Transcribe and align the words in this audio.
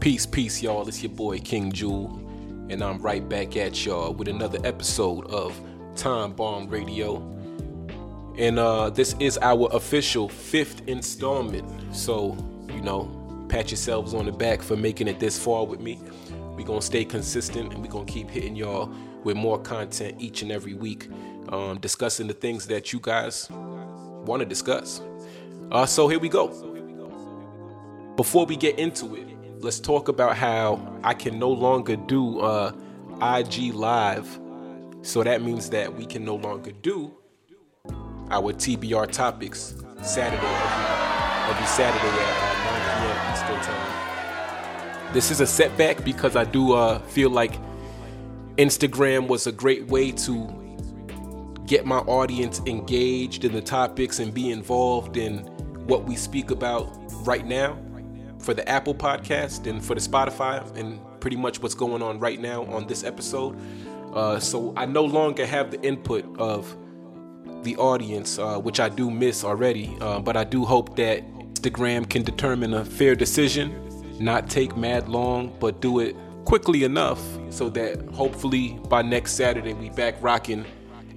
Peace, 0.00 0.26
peace, 0.26 0.62
y'all. 0.62 0.88
It's 0.88 1.02
your 1.02 1.12
boy 1.12 1.38
King 1.38 1.70
Jewel, 1.72 2.16
and 2.68 2.82
I'm 2.82 3.00
right 3.00 3.28
back 3.28 3.56
at 3.56 3.86
y'all 3.86 4.12
with 4.12 4.28
another 4.28 4.58
episode 4.64 5.26
of 5.26 5.60
Time 5.94 6.32
Bomb 6.32 6.68
Radio. 6.68 7.18
And 8.36 8.58
uh, 8.58 8.90
this 8.90 9.14
is 9.20 9.38
our 9.42 9.68
official 9.72 10.28
fifth 10.28 10.82
installment. 10.88 11.94
So, 11.94 12.36
you 12.68 12.80
know, 12.80 13.46
pat 13.48 13.70
yourselves 13.70 14.14
on 14.14 14.26
the 14.26 14.32
back 14.32 14.62
for 14.62 14.76
making 14.76 15.06
it 15.06 15.20
this 15.20 15.38
far 15.38 15.64
with 15.64 15.80
me. 15.80 16.00
We're 16.56 16.66
going 16.66 16.80
to 16.80 16.86
stay 16.86 17.04
consistent 17.04 17.72
and 17.72 17.82
we're 17.82 17.90
going 17.90 18.06
to 18.06 18.12
keep 18.12 18.30
hitting 18.30 18.56
y'all 18.56 18.92
with 19.24 19.36
more 19.36 19.58
content 19.58 20.16
each 20.20 20.42
and 20.42 20.52
every 20.52 20.74
week, 20.74 21.08
um, 21.48 21.78
discussing 21.78 22.26
the 22.26 22.34
things 22.34 22.66
that 22.66 22.92
you 22.92 23.00
guys 23.00 23.48
want 23.50 24.40
to 24.40 24.46
discuss. 24.46 25.00
Uh, 25.70 25.86
so, 25.86 26.08
here 26.08 26.18
we 26.18 26.28
go. 26.28 26.48
Before 28.16 28.44
we 28.44 28.56
get 28.56 28.78
into 28.78 29.14
it, 29.14 29.26
let's 29.60 29.80
talk 29.80 30.08
about 30.08 30.36
how 30.36 30.98
I 31.02 31.14
can 31.14 31.38
no 31.38 31.48
longer 31.50 31.96
do 31.96 32.40
uh, 32.40 32.72
IG 33.22 33.72
Live. 33.74 34.40
So 35.02 35.22
that 35.22 35.42
means 35.42 35.70
that 35.70 35.94
we 35.94 36.04
can 36.04 36.24
no 36.24 36.36
longer 36.36 36.72
do 36.72 37.16
our 38.30 38.52
TBR 38.52 39.10
topics 39.10 39.74
Saturday, 40.02 40.46
every, 41.48 41.66
Saturday 41.66 42.08
at 42.08 42.36
uh, 42.38 42.72
9 42.72 43.02
p.m. 43.02 43.32
Eastern 43.32 43.74
Time. 43.74 45.12
This 45.12 45.30
is 45.30 45.40
a 45.40 45.46
setback 45.46 46.04
because 46.04 46.36
I 46.36 46.44
do 46.44 46.72
uh, 46.72 46.98
feel 47.00 47.30
like 47.30 47.52
Instagram 48.56 49.28
was 49.28 49.46
a 49.46 49.52
great 49.52 49.86
way 49.86 50.12
to 50.12 50.58
get 51.66 51.86
my 51.86 51.98
audience 51.98 52.60
engaged 52.66 53.44
in 53.44 53.52
the 53.52 53.62
topics 53.62 54.18
and 54.18 54.34
be 54.34 54.50
involved 54.50 55.16
in 55.16 55.38
what 55.86 56.04
we 56.04 56.16
speak 56.16 56.50
about 56.50 56.90
right 57.24 57.46
now 57.46 57.78
for 58.38 58.52
the 58.52 58.68
Apple 58.68 58.94
podcast 58.94 59.66
and 59.66 59.82
for 59.82 59.94
the 59.94 60.00
Spotify 60.00 60.76
and 60.76 61.00
pretty 61.20 61.36
much 61.36 61.62
what's 61.62 61.74
going 61.74 62.02
on 62.02 62.18
right 62.18 62.40
now 62.40 62.64
on 62.64 62.86
this 62.86 63.04
episode. 63.04 63.56
Uh, 64.12 64.38
so 64.38 64.74
I 64.76 64.84
no 64.84 65.04
longer 65.04 65.46
have 65.46 65.70
the 65.70 65.80
input 65.80 66.24
of 66.38 66.76
the 67.62 67.76
audience, 67.76 68.38
uh, 68.38 68.58
which 68.58 68.80
I 68.80 68.88
do 68.88 69.10
miss 69.10 69.44
already. 69.44 69.96
Uh, 70.00 70.18
but 70.18 70.36
I 70.36 70.44
do 70.44 70.64
hope 70.64 70.96
that 70.96 71.26
Instagram 71.38 72.10
can 72.10 72.22
determine 72.22 72.74
a 72.74 72.84
fair 72.84 73.14
decision, 73.14 73.88
not 74.18 74.50
take 74.50 74.76
mad 74.76 75.08
long, 75.08 75.56
but 75.60 75.80
do 75.80 76.00
it 76.00 76.16
quickly 76.44 76.84
enough 76.84 77.20
so 77.50 77.68
that 77.70 78.00
hopefully 78.12 78.78
by 78.88 79.02
next 79.02 79.32
Saturday 79.32 79.74
we 79.74 79.90
back 79.90 80.14
rocking 80.20 80.64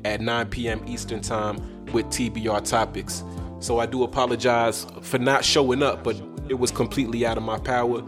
at 0.03 0.21
9 0.21 0.49
p.m. 0.49 0.83
Eastern 0.87 1.21
time 1.21 1.57
with 1.91 2.05
TBR 2.07 2.67
topics. 2.67 3.23
So 3.59 3.79
I 3.79 3.85
do 3.85 4.03
apologize 4.03 4.85
for 5.01 5.17
not 5.17 5.43
showing 5.43 5.81
up, 5.81 6.03
but 6.03 6.15
it 6.49 6.53
was 6.55 6.71
completely 6.71 7.25
out 7.25 7.37
of 7.37 7.43
my 7.43 7.57
power. 7.57 8.03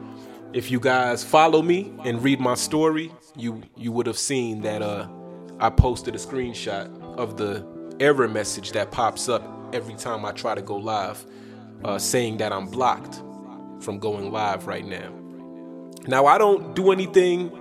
If 0.54 0.72
you 0.72 0.80
guys 0.80 1.24
follow 1.24 1.62
me 1.62 1.94
and 2.06 2.24
read 2.24 2.40
my 2.40 2.54
story, 2.54 3.12
you 3.36 3.62
you 3.76 3.92
would 3.92 4.08
have 4.08 4.18
seen 4.18 4.62
that 4.62 4.82
uh, 4.82 5.08
I 5.60 5.70
posted 5.70 6.16
a 6.16 6.18
screenshot 6.18 6.88
of 7.18 7.38
the 7.38 7.66
error 8.00 8.28
message 8.28 8.72
that 8.74 8.92
pops 8.92 9.28
up 9.28 9.44
every 9.74 9.96
time 9.96 10.26
I 10.26 10.32
try 10.32 10.56
to 10.56 10.62
go 10.62 10.78
live, 10.78 11.26
uh, 11.84 11.98
saying 11.98 12.38
that 12.38 12.54
I'm 12.54 12.68
blocked 12.68 13.22
from 13.80 14.00
going 14.00 14.32
live 14.32 14.68
right 14.68 14.86
now. 14.86 15.17
Now 16.08 16.26
I 16.26 16.38
don't 16.38 16.74
do 16.76 16.92
anything 16.92 17.52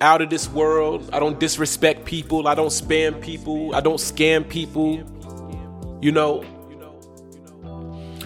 out 0.00 0.22
of 0.22 0.30
this 0.30 0.48
world. 0.48 1.10
I 1.12 1.18
don't 1.18 1.38
disrespect 1.38 2.04
people. 2.04 2.46
I 2.46 2.54
don't 2.54 2.68
spam 2.68 3.20
people. 3.20 3.74
I 3.74 3.80
don't 3.80 3.98
scam 3.98 4.48
people. 4.48 5.02
You 6.00 6.12
know. 6.12 6.44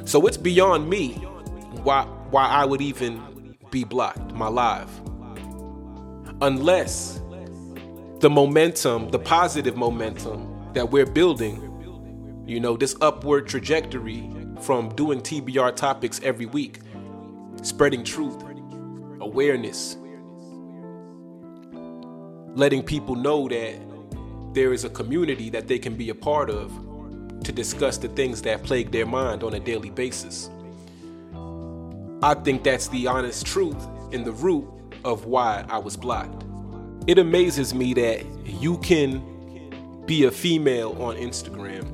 So 0.04 0.26
it's 0.26 0.36
beyond 0.36 0.88
me 0.88 1.14
why 1.82 2.04
why 2.30 2.46
I 2.46 2.64
would 2.64 2.82
even 2.82 3.56
be 3.70 3.84
blocked 3.84 4.32
my 4.32 4.48
live. 4.48 4.90
Unless 6.42 7.20
the 8.20 8.28
momentum, 8.28 9.10
the 9.10 9.18
positive 9.18 9.76
momentum 9.76 10.72
that 10.74 10.90
we're 10.90 11.06
building, 11.06 11.60
you 12.46 12.60
know, 12.60 12.76
this 12.76 12.94
upward 13.00 13.48
trajectory 13.48 14.30
from 14.60 14.94
doing 14.94 15.20
TBR 15.20 15.74
topics 15.76 16.20
every 16.22 16.46
week, 16.46 16.80
spreading 17.62 18.04
truth, 18.04 18.42
awareness, 19.20 19.96
letting 22.54 22.82
people 22.82 23.14
know 23.14 23.48
that 23.48 23.74
there 24.52 24.72
is 24.72 24.84
a 24.84 24.90
community 24.90 25.50
that 25.50 25.68
they 25.68 25.78
can 25.78 25.96
be 25.96 26.10
a 26.10 26.14
part 26.14 26.50
of 26.50 26.72
to 27.42 27.52
discuss 27.52 27.98
the 27.98 28.08
things 28.08 28.42
that 28.42 28.62
plague 28.62 28.90
their 28.90 29.06
mind 29.06 29.42
on 29.42 29.54
a 29.54 29.60
daily 29.60 29.90
basis. 29.90 30.50
I 32.22 32.34
think 32.34 32.64
that's 32.64 32.88
the 32.88 33.06
honest 33.06 33.46
truth 33.46 33.76
in 34.12 34.24
the 34.24 34.32
root 34.32 34.66
of 35.04 35.26
why 35.26 35.64
I 35.68 35.78
was 35.78 35.96
blocked. 35.96 36.44
It 37.06 37.18
amazes 37.18 37.74
me 37.74 37.92
that 37.94 38.24
you 38.46 38.78
can 38.78 40.02
be 40.06 40.24
a 40.24 40.30
female 40.30 40.92
on 41.02 41.16
Instagram 41.16 41.84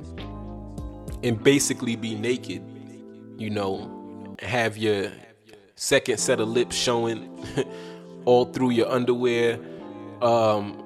and 1.25 1.43
basically 1.43 1.97
be 1.97 2.15
naked, 2.15 2.63
you 3.37 3.51
know, 3.51 4.37
have 4.41 4.77
your 4.77 5.11
second 5.81 6.19
set 6.19 6.41
of 6.41 6.49
lips 6.49 6.77
showing 6.77 7.27
all 8.27 8.45
through 8.45 8.69
your 8.69 8.87
underwear, 8.91 9.59
um, 10.21 10.79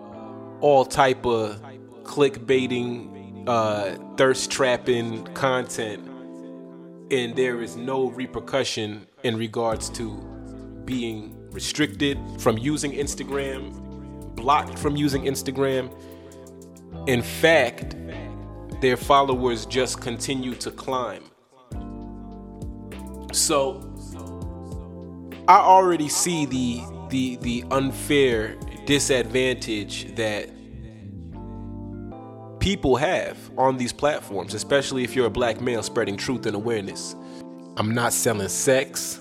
all 0.60 0.84
type 0.84 1.27
of 1.27 1.60
clickbaiting, 2.05 3.44
uh, 3.49 3.97
thirst 4.16 4.53
trapping 4.53 5.25
content, 5.34 6.00
and 7.10 7.34
there 7.34 7.60
is 7.60 7.77
no 7.77 8.09
repercussion 8.10 9.04
in 9.25 9.37
regards 9.37 9.91
to 9.91 10.12
being 10.84 11.34
restricted 11.50 12.16
from 12.38 12.56
using 12.56 12.93
Instagram, 12.93 13.72
blocked 14.37 14.78
from 14.78 14.94
using 14.94 15.22
Instagram. 15.25 15.93
In 17.09 17.21
fact, 17.21 17.97
their 18.81 18.97
followers 18.97 19.66
just 19.66 20.00
continue 20.00 20.54
to 20.54 20.71
climb. 20.71 21.25
So 23.33 23.84
I 25.47 25.59
already 25.59 26.09
see 26.09 26.47
the 26.47 26.82
the 27.10 27.37
the 27.37 27.65
unfair 27.71 28.56
disadvantage 28.87 30.15
that 30.15 30.49
people 32.60 32.97
have 32.97 33.37
on 33.59 33.77
these 33.77 33.93
platforms, 33.93 34.54
especially 34.54 35.04
if 35.04 35.15
you're 35.15 35.27
a 35.27 35.31
black 35.31 35.60
male 35.60 35.83
spreading 35.83 36.16
truth 36.16 36.47
and 36.47 36.56
awareness. 36.56 37.15
I'm 37.77 37.93
not 37.93 38.15
selling 38.15 38.49
sex, 38.49 39.21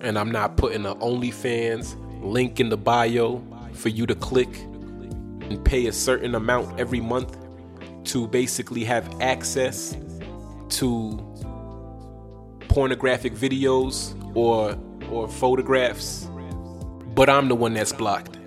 and 0.00 0.16
I'm 0.16 0.30
not 0.30 0.56
putting 0.56 0.86
an 0.86 0.94
OnlyFans 1.00 1.96
link 2.22 2.60
in 2.60 2.68
the 2.68 2.76
bio 2.76 3.42
for 3.72 3.88
you 3.88 4.06
to 4.06 4.14
click 4.14 4.60
and 4.60 5.64
pay 5.64 5.86
a 5.86 5.92
certain 5.92 6.36
amount 6.36 6.78
every 6.78 7.00
month 7.00 7.36
to 8.04 8.28
basically 8.28 8.84
have 8.84 9.20
access 9.20 9.96
to 10.68 11.18
pornographic 12.68 13.34
videos 13.34 14.14
or 14.36 14.78
or 15.10 15.28
photographs 15.28 16.28
but 17.14 17.28
I'm 17.28 17.48
the 17.48 17.54
one 17.54 17.74
that's 17.74 17.92
blocked 17.92 18.38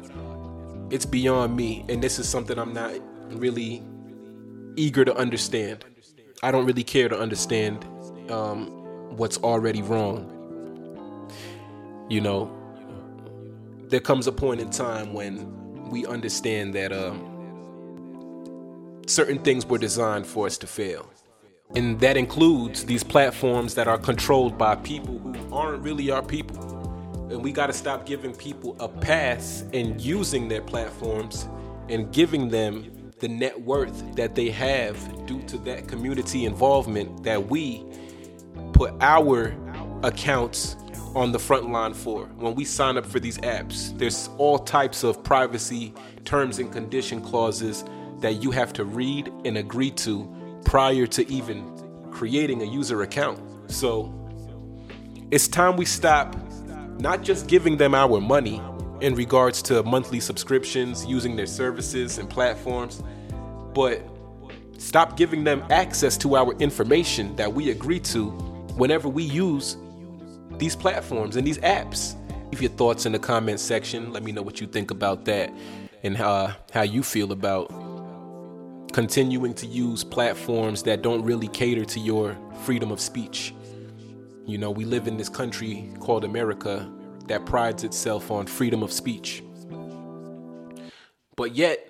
it's 0.89 1.05
beyond 1.05 1.55
me 1.55 1.85
and 1.89 2.01
this 2.01 2.19
is 2.19 2.27
something 2.27 2.57
I'm 2.57 2.73
not 2.73 2.93
really 3.29 3.83
eager 4.75 5.05
to 5.05 5.15
understand 5.15 5.85
I 6.43 6.51
don't 6.51 6.65
really 6.65 6.83
care 6.83 7.09
to 7.09 7.19
understand 7.19 7.85
um, 8.29 8.67
what's 9.17 9.37
already 9.39 9.81
wrong 9.81 10.27
you 12.09 12.21
know 12.21 12.57
there 13.91 13.99
comes 13.99 14.25
a 14.25 14.31
point 14.31 14.61
in 14.61 14.69
time 14.69 15.13
when 15.13 15.89
we 15.89 16.05
understand 16.05 16.73
that 16.73 16.93
um, 16.93 17.31
certain 19.05 19.37
things 19.39 19.65
were 19.65 19.77
designed 19.77 20.25
for 20.25 20.47
us 20.47 20.57
to 20.59 20.67
fail. 20.67 21.09
And 21.75 21.99
that 21.99 22.17
includes 22.17 22.85
these 22.85 23.03
platforms 23.03 23.75
that 23.75 23.87
are 23.87 23.97
controlled 23.97 24.57
by 24.57 24.75
people 24.75 25.19
who 25.19 25.55
aren't 25.55 25.83
really 25.83 26.09
our 26.09 26.21
people. 26.21 26.60
And 27.31 27.41
we 27.41 27.53
got 27.53 27.67
to 27.67 27.73
stop 27.73 28.05
giving 28.05 28.35
people 28.35 28.75
a 28.81 28.89
pass 28.89 29.63
and 29.73 30.01
using 30.01 30.49
their 30.49 30.61
platforms 30.61 31.47
and 31.87 32.11
giving 32.11 32.49
them 32.49 33.11
the 33.19 33.29
net 33.29 33.61
worth 33.61 34.15
that 34.15 34.35
they 34.35 34.49
have 34.49 35.25
due 35.27 35.41
to 35.43 35.57
that 35.59 35.87
community 35.87 36.45
involvement 36.45 37.23
that 37.23 37.47
we 37.47 37.85
put 38.73 38.93
our 38.99 39.55
accounts 40.03 40.75
on 41.15 41.31
the 41.31 41.39
front 41.39 41.71
line 41.71 41.93
for. 41.93 42.25
When 42.35 42.53
we 42.53 42.65
sign 42.65 42.97
up 42.97 43.05
for 43.05 43.19
these 43.19 43.37
apps, 43.39 43.97
there's 43.97 44.29
all 44.37 44.59
types 44.59 45.03
of 45.03 45.23
privacy 45.23 45.93
terms 46.25 46.59
and 46.59 46.71
condition 46.71 47.21
clauses 47.21 47.85
that 48.19 48.43
you 48.43 48.51
have 48.51 48.73
to 48.73 48.83
read 48.83 49.31
and 49.45 49.57
agree 49.57 49.91
to 49.91 50.61
prior 50.65 51.07
to 51.07 51.29
even 51.31 51.65
creating 52.11 52.61
a 52.61 52.65
user 52.65 53.03
account. 53.03 53.39
So 53.71 54.13
it's 55.31 55.47
time 55.47 55.77
we 55.77 55.85
stop 55.85 56.35
not 56.99 57.23
just 57.23 57.47
giving 57.47 57.77
them 57.77 57.95
our 57.95 58.19
money 58.21 58.61
in 59.01 59.15
regards 59.15 59.61
to 59.63 59.83
monthly 59.83 60.19
subscriptions, 60.19 61.05
using 61.05 61.35
their 61.35 61.47
services 61.47 62.17
and 62.17 62.29
platforms, 62.29 63.01
but 63.73 64.01
stop 64.77 65.17
giving 65.17 65.43
them 65.43 65.63
access 65.69 66.17
to 66.17 66.35
our 66.35 66.53
information 66.53 67.35
that 67.35 67.51
we 67.51 67.71
agree 67.71 67.99
to 67.99 68.29
whenever 68.77 69.09
we 69.09 69.23
use 69.23 69.77
these 70.57 70.75
platforms 70.75 71.35
and 71.35 71.45
these 71.45 71.57
apps. 71.59 72.15
Leave 72.51 72.61
your 72.61 72.71
thoughts 72.71 73.05
in 73.05 73.11
the 73.11 73.19
comment 73.19 73.59
section. 73.59 74.11
Let 74.11 74.23
me 74.23 74.31
know 74.31 74.41
what 74.41 74.61
you 74.61 74.67
think 74.67 74.91
about 74.91 75.25
that 75.25 75.51
and 76.03 76.17
uh, 76.17 76.53
how 76.71 76.81
you 76.81 77.01
feel 77.03 77.31
about 77.31 77.69
continuing 78.91 79.53
to 79.53 79.65
use 79.65 80.03
platforms 80.03 80.83
that 80.83 81.01
don't 81.01 81.23
really 81.23 81.47
cater 81.47 81.85
to 81.85 81.99
your 81.99 82.37
freedom 82.63 82.91
of 82.91 82.99
speech. 82.99 83.53
You 84.47 84.57
know, 84.57 84.71
we 84.71 84.85
live 84.85 85.07
in 85.07 85.17
this 85.17 85.29
country 85.29 85.91
called 85.99 86.23
America 86.23 86.91
that 87.27 87.45
prides 87.45 87.83
itself 87.83 88.31
on 88.31 88.47
freedom 88.47 88.81
of 88.81 88.91
speech. 88.91 89.43
But 91.35 91.55
yet, 91.55 91.87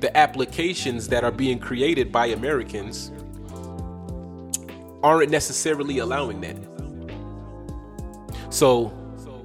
the 0.00 0.14
applications 0.16 1.08
that 1.08 1.24
are 1.24 1.30
being 1.30 1.58
created 1.58 2.12
by 2.12 2.26
Americans 2.26 3.12
aren't 5.02 5.30
necessarily 5.30 5.98
allowing 5.98 6.40
that. 6.42 6.56
So, 8.50 8.92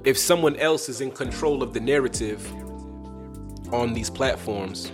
if 0.04 0.18
someone 0.18 0.56
else 0.56 0.88
is 0.88 1.00
in 1.00 1.10
control 1.10 1.62
of 1.62 1.72
the 1.72 1.80
narrative 1.80 2.46
on 3.72 3.94
these 3.94 4.10
platforms, 4.10 4.92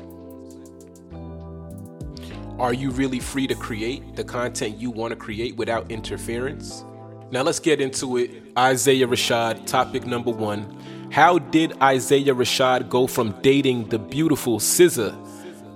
are 2.58 2.74
you 2.74 2.90
really 2.90 3.18
free 3.18 3.46
to 3.46 3.54
create 3.54 4.14
the 4.14 4.24
content 4.24 4.78
you 4.78 4.90
want 4.90 5.10
to 5.12 5.16
create 5.16 5.56
without 5.56 5.90
interference? 5.90 6.84
Now 7.30 7.42
let's 7.42 7.58
get 7.58 7.80
into 7.80 8.18
it. 8.18 8.30
Isaiah 8.58 9.06
Rashad, 9.06 9.66
topic 9.66 10.06
number 10.06 10.30
one. 10.30 10.78
How 11.10 11.38
did 11.38 11.80
Isaiah 11.80 12.34
Rashad 12.34 12.88
go 12.88 13.06
from 13.06 13.32
dating 13.40 13.88
the 13.88 13.98
beautiful 13.98 14.58
SZA 14.58 15.16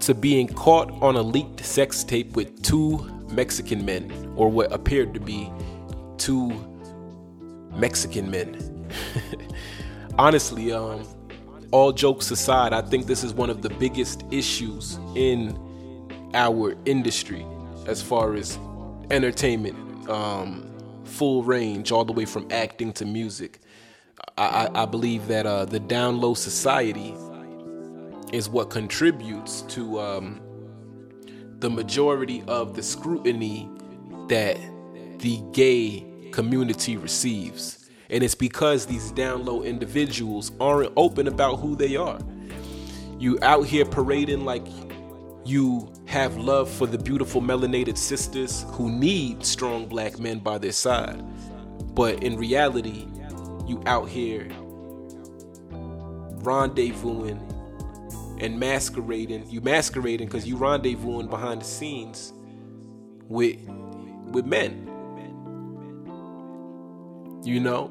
to 0.01 0.15
being 0.15 0.49
caught 0.49 0.91
on 1.03 1.17
a 1.17 1.23
leaked 1.23 1.65
sex 1.65 2.05
tape 2.05 2.37
with 2.37 2.63
two 2.63 2.99
Mexican 3.31 3.85
men, 3.85 4.33
or 4.37 4.51
what 4.51 4.71
appeared 4.73 5.15
to 5.15 5.21
be 5.21 5.51
two 6.19 6.49
Mexican 7.73 8.31
men? 8.31 8.87
Honestly, 10.19 10.73
um, 10.73 11.07
all 11.71 11.93
jokes 11.93 12.31
aside, 12.31 12.73
I 12.73 12.83
think 12.83 13.07
this 13.07 13.25
is 13.25 13.35
one 13.35 13.51
of 13.51 13.63
the 13.63 13.71
biggest 13.71 14.25
issues 14.31 14.99
in 15.15 15.59
our 16.37 16.77
industry 16.85 17.45
as 17.87 18.03
far 18.03 18.35
as 18.35 18.59
entertainment, 19.11 20.09
um, 20.09 20.71
full 21.05 21.43
range, 21.43 21.91
all 21.91 22.05
the 22.05 22.13
way 22.13 22.27
from 22.27 22.47
acting 22.51 22.93
to 22.93 23.05
music. 23.05 23.61
I, 24.37 24.69
I, 24.73 24.83
I 24.83 24.87
believe 24.87 25.27
that 25.29 25.47
uh, 25.47 25.65
the 25.65 25.81
down 25.81 26.21
low 26.21 26.35
society 26.35 27.15
is 28.33 28.49
what 28.49 28.71
contributes 28.71 29.63
to 29.63 29.99
um, 30.01 30.41
the 31.59 31.71
majority 31.71 32.45
of 32.47 32.75
the 32.77 32.83
scrutiny 32.83 33.71
that 34.29 34.59
the 35.19 35.41
gay 35.53 36.05
community 36.33 36.97
receives. 36.97 37.89
And 38.11 38.23
it's 38.23 38.35
because 38.35 38.87
these 38.87 39.11
down 39.13 39.45
low 39.45 39.63
individuals 39.63 40.53
aren't 40.61 40.93
open 40.97 41.29
about 41.29 41.57
who 41.57 41.75
they 41.75 41.97
are. 41.97 42.19
You 43.19 43.39
out 43.43 43.67
here 43.67 43.85
parading 43.85 44.45
like 44.45 44.67
you 45.47 45.93
have 46.07 46.37
love 46.37 46.69
for 46.71 46.87
the 46.87 46.99
beautiful 46.99 47.41
melanated 47.41 47.97
sisters 47.97 48.65
who 48.71 48.91
need 48.91 49.45
strong 49.45 49.87
black 49.87 50.19
men 50.19 50.41
by 50.41 50.59
their 50.59 50.73
side. 50.73 51.23
But 51.95 52.23
in 52.23 52.37
reality, 52.37 53.07
you 53.67 53.83
out 53.87 54.09
here 54.09 54.49
rendezvousing 56.43 57.41
and 58.41 58.59
masquerading. 58.59 59.49
You 59.49 59.61
masquerading 59.61 60.27
because 60.27 60.47
you 60.47 60.57
rendezvousing 60.57 61.31
behind 61.31 61.61
the 61.61 61.65
scenes 61.65 62.33
with 63.29 63.57
with 64.31 64.47
men. 64.47 64.83
You 67.45 67.61
know? 67.61 67.87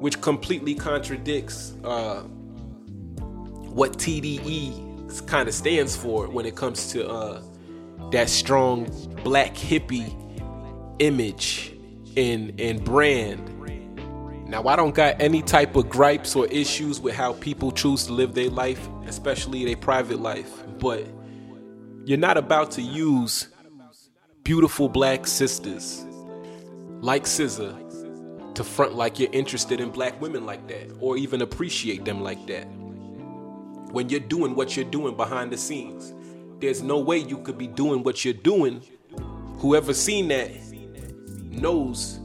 Which 0.00 0.20
completely 0.20 0.74
contradicts 0.74 1.74
uh, 1.84 2.22
what 3.70 3.92
TDE 3.98 4.87
kind 5.26 5.48
of 5.48 5.54
stands 5.54 5.96
for 5.96 6.28
when 6.28 6.46
it 6.46 6.56
comes 6.56 6.92
to 6.92 7.08
uh, 7.08 7.42
that 8.10 8.28
strong 8.28 8.84
black 9.24 9.54
hippie 9.54 10.14
image 10.98 11.74
and 12.16 12.58
and 12.60 12.84
brand. 12.84 13.54
Now 14.48 14.66
I 14.66 14.76
don't 14.76 14.94
got 14.94 15.20
any 15.20 15.42
type 15.42 15.76
of 15.76 15.88
gripes 15.88 16.34
or 16.34 16.46
issues 16.46 17.00
with 17.00 17.14
how 17.14 17.34
people 17.34 17.70
choose 17.70 18.06
to 18.06 18.12
live 18.12 18.34
their 18.34 18.50
life, 18.50 18.88
especially 19.06 19.64
their 19.64 19.76
private 19.76 20.20
life, 20.20 20.50
but 20.78 21.06
you're 22.04 22.18
not 22.18 22.38
about 22.38 22.70
to 22.72 22.82
use 22.82 23.48
beautiful 24.42 24.88
black 24.88 25.26
sisters 25.26 26.06
like 27.00 27.24
SZA 27.24 28.54
to 28.54 28.64
front 28.64 28.94
like 28.94 29.18
you're 29.18 29.30
interested 29.32 29.80
in 29.80 29.90
black 29.90 30.18
women 30.20 30.46
like 30.46 30.66
that 30.68 30.90
or 31.00 31.18
even 31.18 31.42
appreciate 31.42 32.04
them 32.04 32.22
like 32.22 32.44
that 32.46 32.66
when 33.92 34.08
you're 34.08 34.20
doing 34.20 34.54
what 34.54 34.76
you're 34.76 34.84
doing 34.84 35.16
behind 35.16 35.52
the 35.52 35.56
scenes. 35.56 36.14
There's 36.60 36.82
no 36.82 36.98
way 36.98 37.18
you 37.18 37.38
could 37.38 37.56
be 37.56 37.66
doing 37.68 38.02
what 38.02 38.24
you're 38.24 38.34
doing. 38.34 38.82
Whoever 39.58 39.94
seen 39.94 40.28
that 40.28 40.50
knows 41.50 42.20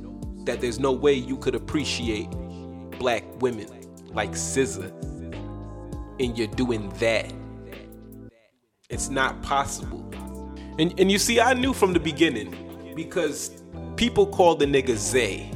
that 0.46 0.60
there's 0.60 0.80
no 0.80 0.92
way 0.92 1.14
you 1.14 1.38
could 1.38 1.56
appreciate 1.56 2.30
black 3.00 3.24
women 3.42 3.68
like 4.10 4.32
SZA 4.32 4.92
and 6.20 6.38
you're 6.38 6.48
doing 6.48 6.90
that. 7.00 7.32
It's 8.90 9.10
not 9.10 9.42
possible. 9.42 10.10
And 10.80 11.00
and 11.00 11.12
you 11.12 11.18
see, 11.18 11.40
I 11.40 11.54
knew 11.54 11.74
from 11.74 11.94
the 11.94 12.00
beginning 12.00 12.94
because 12.96 13.64
people 13.96 14.28
call 14.28 14.56
the 14.56 14.66
nigga 14.66 14.96
Zay. 14.96 15.52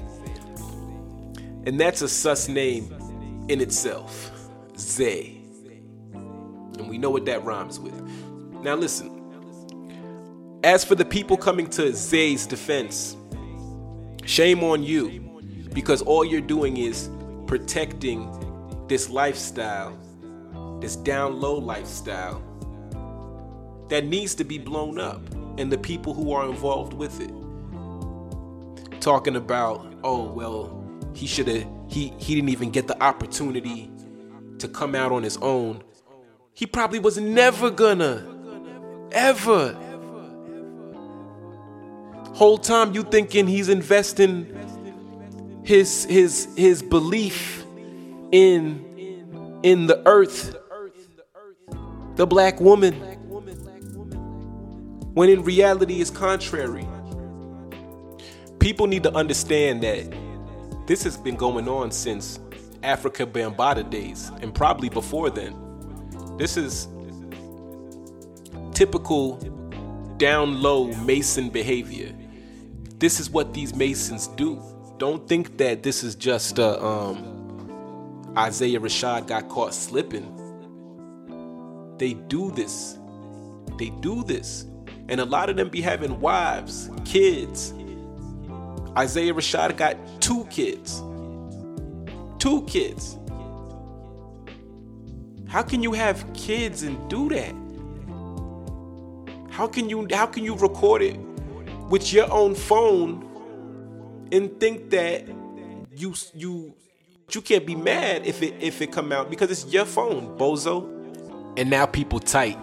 And 1.65 1.80
that's 1.80 2.01
a 2.01 2.07
sus 2.07 2.48
name 2.48 2.94
in 3.50 3.60
itself. 3.60 4.31
Zay 4.77 5.37
and 6.79 6.89
we 6.89 6.97
know 6.97 7.09
what 7.09 7.25
that 7.25 7.44
rhymes 7.44 7.79
with. 7.79 8.00
Now, 8.62 8.75
listen. 8.75 9.13
As 10.63 10.83
for 10.83 10.95
the 10.95 11.06
people 11.06 11.38
coming 11.38 11.68
to 11.71 11.94
Zay's 11.94 12.47
defense, 12.47 13.15
shame 14.25 14.63
on 14.63 14.83
you 14.83 15.27
because 15.74 16.01
all 16.01 16.25
you're 16.25 16.41
doing 16.41 16.77
is 16.77 17.09
protecting 17.45 18.29
this 18.88 19.09
lifestyle, 19.09 19.97
this 20.81 20.95
down 20.95 21.39
low 21.39 21.56
lifestyle 21.56 22.44
that 23.89 24.05
needs 24.05 24.36
to 24.36 24.43
be 24.43 24.57
blown 24.57 25.00
up 25.00 25.22
and 25.57 25.72
the 25.72 25.77
people 25.77 26.13
who 26.13 26.34
are 26.34 26.48
involved 26.50 26.93
with 26.93 27.22
it. 27.22 27.31
Talking 29.00 29.36
about, 29.36 29.93
oh, 30.03 30.24
well, 30.24 30.84
he 31.13 31.25
should 31.27 31.48
have, 31.48 31.67
he, 31.88 32.13
he 32.17 32.36
didn't 32.36 32.50
even 32.50 32.69
get 32.69 32.88
the 32.88 33.01
opportunity 33.01 33.89
to 34.60 34.67
come 34.67 34.96
out 34.96 35.12
on 35.12 35.24
his 35.24 35.38
own 35.38 35.81
he 36.57 36.65
probably 36.65 36.97
was 36.97 37.19
never 37.19 37.69
gonna, 37.69 38.25
ever. 39.11 39.77
Whole 42.33 42.57
time 42.57 42.95
you 42.95 43.03
thinking 43.03 43.45
he's 43.45 43.69
investing 43.69 45.61
his 45.63 46.05
his 46.05 46.47
his 46.57 46.81
belief 46.81 47.63
in 48.31 49.59
in 49.61 49.85
the 49.85 50.01
earth, 50.07 50.55
the 52.15 52.25
black 52.25 52.59
woman, 52.59 52.95
when 55.13 55.29
in 55.29 55.43
reality 55.43 56.01
is 56.01 56.09
contrary. 56.09 56.87
People 58.57 58.87
need 58.87 59.03
to 59.03 59.13
understand 59.13 59.83
that 59.83 60.11
this 60.87 61.03
has 61.03 61.17
been 61.17 61.35
going 61.35 61.67
on 61.67 61.91
since 61.91 62.39
Afrika 62.81 63.27
Bambaataa 63.31 63.87
days, 63.91 64.31
and 64.41 64.55
probably 64.55 64.89
before 64.89 65.29
then. 65.29 65.66
This 66.38 66.56
is 66.56 66.88
typical 68.74 69.38
down 70.17 70.62
low 70.62 70.88
Mason 70.98 71.50
behavior. 71.50 72.13
This 73.00 73.20
is 73.20 73.29
what 73.29 73.53
these 73.53 73.75
Masons 73.75 74.27
do. 74.27 74.62
Don't 74.98 75.27
think 75.27 75.58
that 75.58 75.84
this 75.84 76.03
is 76.03 76.15
just 76.15 76.60
uh, 76.60 76.77
um, 76.79 78.34
Isaiah 78.38 78.79
Rashad 78.79 79.27
got 79.27 79.50
caught 79.50 79.74
slipping. 79.74 80.34
They 81.98 82.13
do 82.13 82.51
this. 82.51 83.00
They 83.77 83.89
do 83.89 84.24
this. 84.24 84.65
And 85.10 85.20
a 85.20 85.25
lot 85.25 85.50
of 85.50 85.56
them 85.56 85.70
be 85.70 85.82
having 85.82 86.20
wives, 86.20 86.91
kids. 87.06 87.74
Isaiah 88.96 89.34
Rashad 89.34 89.77
got 89.77 89.98
two 90.22 90.46
kids. 90.46 91.01
Two 92.39 92.63
kids. 92.67 93.17
How 95.48 95.63
can 95.63 95.82
you 95.82 95.94
have 95.94 96.34
kids 96.34 96.84
and 96.84 97.10
do 97.10 97.30
that? 97.30 97.54
How 99.50 99.68
can 99.68 99.89
you 99.89 100.08
how 100.12 100.25
can 100.25 100.44
you 100.44 100.56
record 100.56 101.01
it 101.01 101.18
with 101.89 102.12
your 102.13 102.32
own 102.32 102.54
phone 102.54 103.24
and 104.32 104.60
think 104.60 104.89
that 104.89 105.27
you 105.96 106.13
you 106.34 106.74
you 107.32 107.42
can't 107.42 107.66
be 107.66 107.75
mad 107.75 108.25
if 108.25 108.44
it 108.44 108.56
if 108.60 108.82
it 108.82 108.92
come 108.92 109.12
out 109.12 109.30
because 109.30 109.50
it's 109.50 109.66
your 109.74 109.86
phone, 109.86 110.38
bozo. 110.38 110.86
and 111.58 111.70
now 111.70 111.86
people 111.86 112.20
tight. 112.20 112.58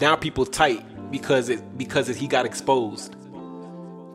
Now 0.00 0.16
people 0.16 0.44
tight 0.44 0.84
because 1.10 1.48
it 1.48 1.78
because 1.78 2.08
it, 2.08 2.16
he 2.16 2.26
got 2.26 2.46
exposed. 2.46 3.14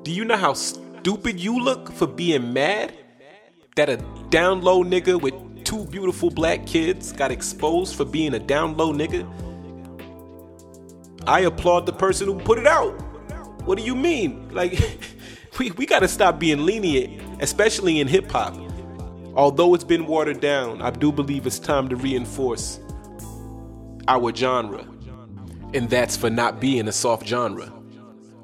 Do 0.03 0.11
you 0.11 0.25
know 0.25 0.37
how 0.37 0.53
stupid 0.53 1.39
you 1.39 1.59
look 1.59 1.91
for 1.91 2.05
being 2.05 2.53
mad 2.53 2.93
that 3.75 3.89
a 3.89 3.97
down 4.29 4.61
low 4.61 4.83
nigga 4.83 5.19
with 5.21 5.33
two 5.69 5.85
beautiful 5.85 6.31
black 6.31 6.65
kids 6.65 7.11
got 7.11 7.29
exposed 7.29 7.95
for 7.95 8.03
being 8.03 8.33
a 8.33 8.39
down 8.39 8.75
low 8.75 8.91
nigga? 8.91 9.23
I 11.27 11.41
applaud 11.41 11.85
the 11.85 11.93
person 11.93 12.25
who 12.25 12.39
put 12.39 12.57
it 12.57 12.65
out. 12.65 12.93
What 13.67 13.77
do 13.77 13.83
you 13.83 13.93
mean? 13.93 14.49
Like, 14.49 14.99
we, 15.59 15.69
we 15.69 15.85
gotta 15.85 16.07
stop 16.07 16.39
being 16.39 16.65
lenient, 16.65 17.21
especially 17.39 17.99
in 17.99 18.07
hip 18.07 18.31
hop. 18.31 18.57
Although 19.35 19.75
it's 19.75 19.83
been 19.83 20.07
watered 20.07 20.39
down, 20.39 20.81
I 20.81 20.89
do 20.89 21.11
believe 21.11 21.45
it's 21.45 21.59
time 21.59 21.87
to 21.89 21.95
reinforce 21.95 22.79
our 24.07 24.33
genre. 24.33 24.87
And 25.75 25.87
that's 25.87 26.17
for 26.17 26.31
not 26.31 26.59
being 26.59 26.87
a 26.87 26.91
soft 26.91 27.27
genre. 27.27 27.71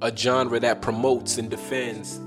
A 0.04 0.16
genre 0.16 0.60
that 0.60 0.84
promotes 0.84 1.40
and 1.40 1.50
defends 1.50 2.20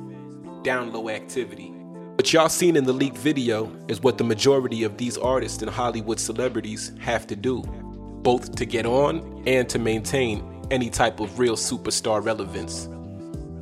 down 0.64 0.93
low 0.93 1.09
activity. 1.09 1.77
What 2.19 2.33
y'all 2.33 2.49
seen 2.49 2.75
in 2.75 2.83
the 2.83 2.93
leaked 2.93 3.17
video 3.17 3.71
is 3.87 4.01
what 4.01 4.19
the 4.19 4.25
majority 4.25 4.83
of 4.83 4.97
these 4.99 5.17
artists 5.17 5.63
and 5.63 5.71
Hollywood 5.71 6.19
celebrities 6.19 6.91
have 6.99 7.29
to 7.29 7.37
do, 7.37 7.63
both 7.63 8.57
to 8.57 8.67
get 8.67 8.87
on 8.87 9.45
and 9.47 9.69
to 9.69 9.79
maintain 9.79 10.67
any 10.73 10.91
type 10.91 11.21
of 11.21 11.39
real 11.39 11.55
superstar 11.55 12.21
relevance. 12.23 12.89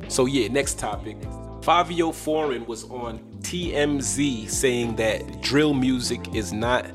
So, 0.07 0.25
yeah, 0.25 0.47
next 0.47 0.79
topic. 0.79 1.21
Fivio 1.61 2.11
Foreign 2.11 2.65
was 2.65 2.85
on 2.85 3.19
TMZ 3.41 4.49
saying 4.49 4.95
that 4.95 5.39
drill 5.43 5.75
music 5.75 6.33
is 6.33 6.51
not 6.51 6.87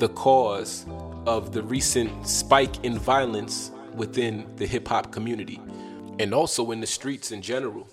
the 0.00 0.10
cause 0.10 0.84
of 1.24 1.52
the 1.52 1.62
recent 1.62 2.28
spike 2.28 2.84
in 2.84 2.98
violence 2.98 3.70
within 3.94 4.46
the 4.56 4.66
hip 4.66 4.86
hop 4.86 5.12
community 5.12 5.62
and 6.18 6.34
also 6.34 6.72
in 6.72 6.80
the 6.80 6.86
streets 6.86 7.32
in 7.32 7.40
general. 7.40 7.88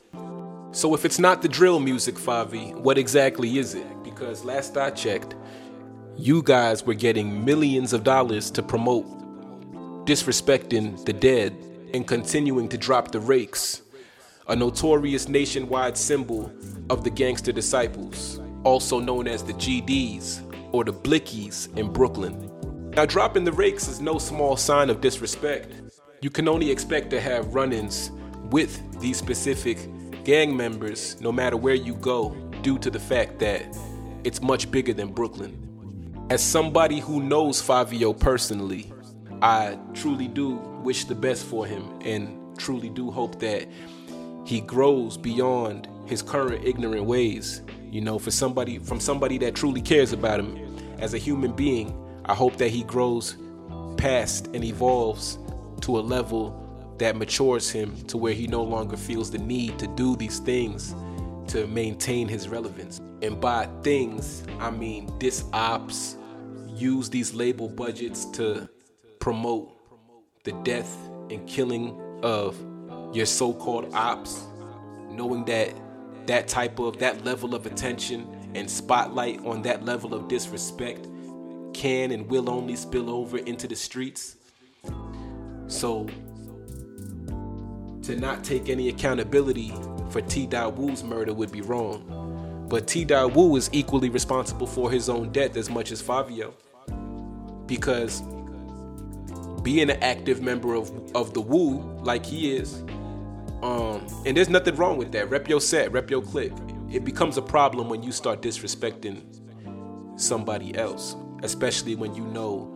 So, 0.77 0.93
if 0.93 1.05
it's 1.05 1.17
not 1.17 1.41
the 1.41 1.47
drill 1.47 1.79
music, 1.79 2.13
Favi, 2.13 2.71
what 2.75 2.99
exactly 2.99 3.57
is 3.57 3.73
it? 3.73 4.03
Because 4.03 4.45
last 4.45 4.77
I 4.77 4.91
checked, 4.91 5.33
you 6.15 6.43
guys 6.43 6.85
were 6.85 6.93
getting 6.93 7.43
millions 7.43 7.93
of 7.93 8.03
dollars 8.03 8.51
to 8.51 8.61
promote 8.61 9.07
disrespecting 10.05 11.03
the 11.03 11.13
dead 11.13 11.57
and 11.95 12.07
continuing 12.07 12.69
to 12.69 12.77
drop 12.77 13.09
the 13.09 13.19
rakes, 13.19 13.81
a 14.49 14.55
notorious 14.55 15.27
nationwide 15.27 15.97
symbol 15.97 16.53
of 16.91 17.03
the 17.03 17.09
gangster 17.09 17.51
disciples, 17.51 18.39
also 18.63 18.99
known 18.99 19.27
as 19.27 19.43
the 19.43 19.53
GDs 19.53 20.43
or 20.71 20.83
the 20.83 20.93
Blickies 20.93 21.75
in 21.75 21.91
Brooklyn. 21.91 22.51
Now, 22.91 23.07
dropping 23.07 23.45
the 23.45 23.51
rakes 23.51 23.87
is 23.87 23.99
no 23.99 24.19
small 24.19 24.55
sign 24.55 24.91
of 24.91 25.01
disrespect. 25.01 25.73
You 26.21 26.29
can 26.29 26.47
only 26.47 26.69
expect 26.69 27.09
to 27.09 27.19
have 27.19 27.55
run 27.55 27.73
ins 27.73 28.11
with 28.51 28.79
these 29.01 29.17
specific 29.17 29.79
gang 30.27 30.57
members 30.57 31.19
no 31.21 31.31
matter 31.31 31.55
where 31.55 31.73
you 31.73 31.95
go, 31.95 32.35
due 32.61 32.77
to 32.77 32.91
the 32.91 32.99
fact 32.99 33.39
that 33.39 33.65
it's 34.25 34.41
much 34.41 34.69
bigger 34.69 34.91
than 34.91 35.07
Brooklyn. 35.07 35.55
As 36.29 36.43
somebody 36.43 36.99
who 36.99 37.23
knows 37.23 37.61
Fivio 37.61 38.11
personally, 38.19 38.91
I 39.41 39.79
truly 39.93 40.27
do 40.27 40.55
wish 40.83 41.05
the 41.05 41.15
best 41.15 41.45
for 41.45 41.65
him 41.65 41.97
and 42.01 42.59
truly 42.59 42.89
do 42.89 43.09
hope 43.09 43.39
that 43.39 43.69
he 44.45 44.59
grows 44.59 45.15
beyond 45.15 45.87
his 46.07 46.21
current 46.21 46.65
ignorant 46.65 47.05
ways. 47.05 47.61
You 47.89 48.01
know, 48.01 48.19
for 48.19 48.31
somebody 48.31 48.79
from 48.79 48.99
somebody 48.99 49.37
that 49.37 49.55
truly 49.55 49.81
cares 49.81 50.11
about 50.11 50.41
him 50.41 50.77
as 50.99 51.13
a 51.13 51.17
human 51.17 51.53
being, 51.53 51.97
I 52.25 52.33
hope 52.33 52.57
that 52.57 52.69
he 52.69 52.83
grows 52.83 53.37
past 53.95 54.47
and 54.47 54.65
evolves 54.65 55.39
to 55.83 55.97
a 55.97 56.01
level 56.01 56.66
that 56.97 57.15
matures 57.15 57.69
him 57.69 57.95
to 58.07 58.17
where 58.17 58.33
he 58.33 58.47
no 58.47 58.63
longer 58.63 58.97
feels 58.97 59.29
the 59.31 59.37
need 59.37 59.77
to 59.79 59.87
do 59.87 60.15
these 60.15 60.39
things 60.39 60.95
to 61.47 61.67
maintain 61.67 62.27
his 62.27 62.47
relevance. 62.49 62.99
And 63.21 63.39
by 63.39 63.67
things, 63.83 64.43
I 64.59 64.71
mean 64.71 65.11
dis 65.17 65.43
ops, 65.53 66.17
use 66.67 67.09
these 67.09 67.33
label 67.33 67.69
budgets 67.69 68.25
to 68.31 68.69
promote 69.19 69.71
the 70.43 70.51
death 70.63 70.95
and 71.29 71.47
killing 71.47 71.99
of 72.23 72.57
your 73.13 73.25
so-called 73.25 73.93
ops, 73.93 74.45
knowing 75.09 75.45
that 75.45 75.73
that 76.25 76.47
type 76.47 76.79
of 76.79 76.99
that 76.99 77.23
level 77.23 77.55
of 77.55 77.65
attention 77.65 78.27
and 78.53 78.69
spotlight 78.69 79.39
on 79.45 79.61
that 79.61 79.85
level 79.85 80.13
of 80.13 80.27
disrespect 80.27 81.07
can 81.73 82.11
and 82.11 82.27
will 82.29 82.49
only 82.49 82.75
spill 82.75 83.09
over 83.09 83.37
into 83.37 83.67
the 83.67 83.75
streets. 83.75 84.35
So 85.67 86.07
to 88.07 88.15
not 88.15 88.43
take 88.43 88.69
any 88.69 88.87
accountability 88.87 89.73
for 90.09 90.21
T. 90.21 90.47
Woo's 90.47 91.03
murder 91.03 91.33
would 91.33 91.51
be 91.51 91.59
wrong. 91.61 92.65
But 92.69 92.87
T. 92.87 93.05
Woo 93.05 93.55
is 93.57 93.69
equally 93.73 94.09
responsible 94.09 94.65
for 94.65 94.89
his 94.89 95.09
own 95.09 95.31
death 95.31 95.57
as 95.57 95.69
much 95.69 95.91
as 95.91 96.01
Fivio. 96.01 96.53
Because 97.65 98.21
being 99.61 99.89
an 99.89 100.01
active 100.01 100.41
member 100.41 100.73
of 100.73 100.89
of 101.13 101.33
the 101.33 101.41
Wu 101.41 101.79
like 102.01 102.25
he 102.25 102.55
is, 102.55 102.81
um, 103.61 104.07
and 104.25 104.37
there's 104.37 104.49
nothing 104.49 104.75
wrong 104.77 104.97
with 104.97 105.11
that. 105.11 105.29
Rep 105.29 105.49
your 105.49 105.59
set, 105.59 105.91
rep 105.91 106.09
your 106.09 106.21
click. 106.21 106.53
It 106.89 107.03
becomes 107.03 107.35
a 107.35 107.41
problem 107.41 107.89
when 107.89 108.03
you 108.03 108.13
start 108.13 108.41
disrespecting 108.41 109.21
somebody 110.15 110.77
else, 110.77 111.17
especially 111.43 111.95
when 111.95 112.15
you 112.15 112.23
know 112.27 112.73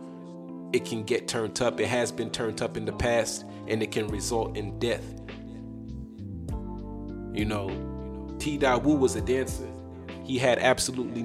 it 0.74 0.84
can 0.84 1.04
get 1.04 1.28
turned 1.28 1.60
up. 1.62 1.80
It 1.80 1.88
has 1.88 2.12
been 2.12 2.30
turned 2.30 2.60
up 2.60 2.76
in 2.76 2.84
the 2.84 2.92
past, 2.92 3.46
and 3.68 3.82
it 3.82 3.92
can 3.92 4.08
result 4.08 4.56
in 4.56 4.78
death. 4.78 5.21
You 7.32 7.44
know, 7.44 7.68
T. 8.38 8.58
Wu 8.58 8.96
was 8.96 9.16
a 9.16 9.20
dancer. 9.20 9.68
He 10.24 10.38
had 10.38 10.58
absolutely 10.58 11.22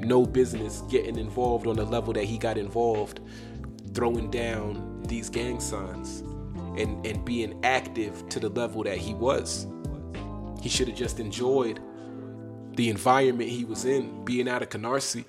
no 0.00 0.24
business 0.24 0.82
getting 0.90 1.18
involved 1.18 1.66
on 1.66 1.76
the 1.76 1.84
level 1.84 2.12
that 2.14 2.24
he 2.24 2.38
got 2.38 2.58
involved 2.58 3.20
throwing 3.94 4.30
down 4.30 5.02
these 5.06 5.28
gang 5.28 5.60
signs 5.60 6.20
and, 6.78 7.04
and 7.04 7.24
being 7.24 7.58
active 7.64 8.28
to 8.28 8.40
the 8.40 8.48
level 8.48 8.82
that 8.84 8.98
he 8.98 9.14
was. 9.14 9.66
He 10.62 10.68
should 10.68 10.88
have 10.88 10.96
just 10.96 11.20
enjoyed 11.20 11.80
the 12.74 12.90
environment 12.90 13.50
he 13.50 13.64
was 13.64 13.84
in, 13.84 14.24
being 14.24 14.48
out 14.48 14.62
of 14.62 14.70
Canarsie, 14.70 15.24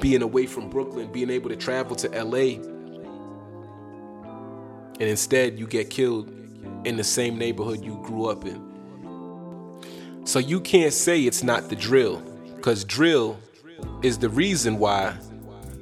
being 0.00 0.22
away 0.22 0.46
from 0.46 0.70
Brooklyn, 0.70 1.10
being 1.10 1.30
able 1.30 1.48
to 1.48 1.56
travel 1.56 1.96
to 1.96 2.08
LA. 2.08 2.60
And 4.98 5.02
instead, 5.02 5.58
you 5.58 5.66
get 5.66 5.90
killed 5.90 6.30
in 6.86 6.96
the 6.96 7.04
same 7.04 7.36
neighborhood 7.36 7.84
you 7.84 8.00
grew 8.04 8.26
up 8.26 8.44
in. 8.44 8.62
So 10.24 10.38
you 10.38 10.60
can't 10.60 10.92
say 10.92 11.22
it's 11.22 11.42
not 11.42 11.68
the 11.68 11.76
drill, 11.76 12.20
because 12.54 12.84
drill 12.84 13.38
is 14.02 14.18
the 14.18 14.28
reason 14.28 14.78
why 14.78 15.14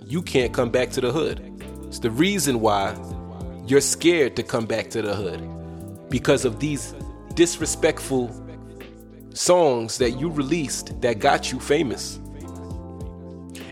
you 0.06 0.22
can't 0.22 0.52
come 0.52 0.70
back 0.70 0.90
to 0.90 1.00
the 1.00 1.12
hood. 1.12 1.40
It's 1.84 1.98
the 1.98 2.10
reason 2.10 2.60
why 2.60 2.96
you're 3.66 3.80
scared 3.80 4.34
to 4.36 4.42
come 4.42 4.66
back 4.66 4.90
to 4.90 5.02
the 5.02 5.14
hood 5.14 5.40
because 6.10 6.44
of 6.44 6.58
these 6.58 6.94
disrespectful 7.34 8.30
songs 9.32 9.98
that 9.98 10.12
you 10.12 10.30
released 10.30 11.00
that 11.00 11.18
got 11.18 11.52
you 11.52 11.60
famous. 11.60 12.18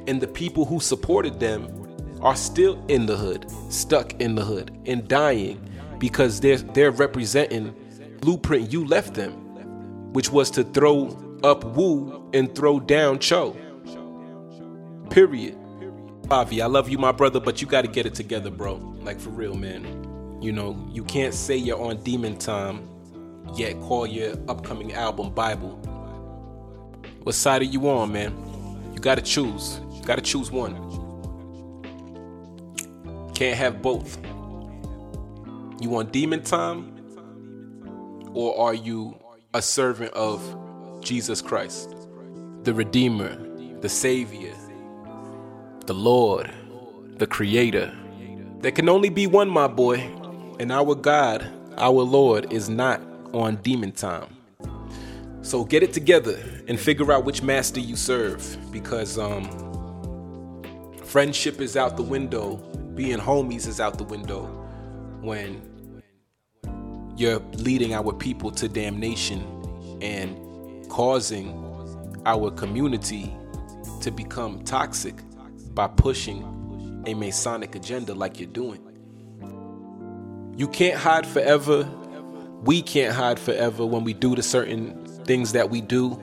And 0.07 0.21
the 0.21 0.27
people 0.27 0.65
who 0.65 0.81
supported 0.81 1.41
them 1.41 1.69
are 2.21 2.37
still 2.37 2.83
in 2.89 3.07
the 3.07 3.17
hood, 3.17 3.47
stuck 3.71 4.21
in 4.21 4.35
the 4.35 4.45
hood, 4.45 4.77
and 4.87 5.07
dying 5.09 5.69
because 6.03 6.41
they're 6.41 6.57
they're 6.57 6.91
representing 6.91 7.73
blueprint 8.21 8.73
you 8.73 8.85
left 8.85 9.15
them, 9.15 9.33
which 10.13 10.33
was 10.33 10.51
to 10.51 10.65
throw 10.65 11.17
up 11.45 11.63
Wu 11.77 12.29
and 12.35 12.53
throw 12.57 12.81
down 12.81 13.21
Cho. 13.21 13.57
Period. 15.11 15.57
Bobby, 16.25 16.61
I 16.61 16.67
love 16.67 16.89
you, 16.89 16.99
my 16.99 17.13
brother, 17.13 17.39
but 17.39 17.63
you 17.63 17.69
got 17.69 17.83
to 17.83 17.89
get 17.89 18.05
it 18.05 18.15
together, 18.15 18.51
bro. 18.51 18.75
Like 19.03 19.21
for 19.21 19.31
real, 19.31 19.55
man. 19.55 20.41
You 20.43 20.51
know, 20.51 20.77
you 20.91 21.05
can't 21.05 21.35
say 21.35 21.57
you're 21.57 21.81
on 21.81 22.03
demon 22.03 22.37
time, 22.37 22.89
yet 23.55 23.79
call 23.79 24.05
your 24.05 24.35
upcoming 24.49 24.95
album 24.95 25.33
Bible. 25.33 25.77
What 27.23 27.37
side 27.37 27.63
are 27.63 27.67
you 27.67 27.89
on, 27.89 28.11
man? 28.11 28.35
You 28.93 28.99
got 28.99 29.15
to 29.15 29.23
choose. 29.23 29.81
You 29.93 30.03
got 30.03 30.17
to 30.17 30.23
choose 30.23 30.51
one. 30.51 30.75
Can't 33.37 33.57
have 33.57 33.81
both. 33.81 34.19
You 35.83 35.91
want 35.91 36.13
demon 36.13 36.43
time, 36.43 36.95
or 38.33 38.59
are 38.59 38.75
you 38.75 39.19
a 39.53 39.61
servant 39.61 40.15
of 40.15 40.41
Jesus 41.03 41.43
Christ, 41.43 41.95
the 42.63 42.73
Redeemer, 42.73 43.37
the 43.81 43.89
Savior? 43.89 44.55
the 45.87 45.95
Lord, 45.95 46.51
the 47.19 47.27
Creator. 47.27 47.93
There 48.61 48.71
can 48.71 48.89
only 48.89 49.09
be 49.09 49.27
one, 49.27 49.49
my 49.49 49.67
boy, 49.67 49.99
and 50.61 50.71
our 50.71 50.95
God, 50.95 51.47
our 51.77 52.03
Lord, 52.03 52.53
is 52.53 52.69
not 52.69 53.01
on 53.33 53.57
demon 53.57 53.91
time. 53.93 54.37
So 55.43 55.65
get 55.65 55.83
it 55.83 55.93
together 55.93 56.39
and 56.69 56.79
figure 56.79 57.11
out 57.11 57.25
which 57.25 57.43
master 57.43 57.81
you 57.81 57.97
serve 57.97 58.57
because 58.71 59.19
um 59.19 59.45
Friendship 61.05 61.61
is 61.61 61.77
out 61.77 61.97
the 61.97 62.03
window. 62.03 62.57
Being 62.95 63.19
homies 63.19 63.67
is 63.67 63.81
out 63.81 63.99
the 63.99 64.05
window 64.05 64.45
when 65.21 65.61
you're 67.17 67.41
leading 67.55 67.95
our 67.95 68.13
people 68.13 68.51
to 68.53 68.69
damnation 68.69 69.43
and 70.01 70.89
causing 70.89 71.59
our 72.27 72.51
community 72.51 73.35
to 74.01 74.11
become 74.11 74.63
toxic 74.65 75.15
by 75.75 75.87
pushing 75.87 76.43
a 77.07 77.15
Masonic 77.15 77.75
agenda 77.75 78.15
like 78.15 78.39
you're 78.39 78.49
doing. 78.49 78.81
You 80.57 80.69
can't 80.69 80.99
hide 80.99 81.27
forever. 81.27 81.89
We 82.63 82.83
can't 82.83 83.15
hide 83.15 83.39
forever 83.39 83.85
when 83.87 84.05
we 84.05 84.13
do 84.13 84.37
the 84.37 84.43
certain 84.43 85.05
things 85.25 85.53
that 85.53 85.71
we 85.71 85.81
do, 85.81 86.21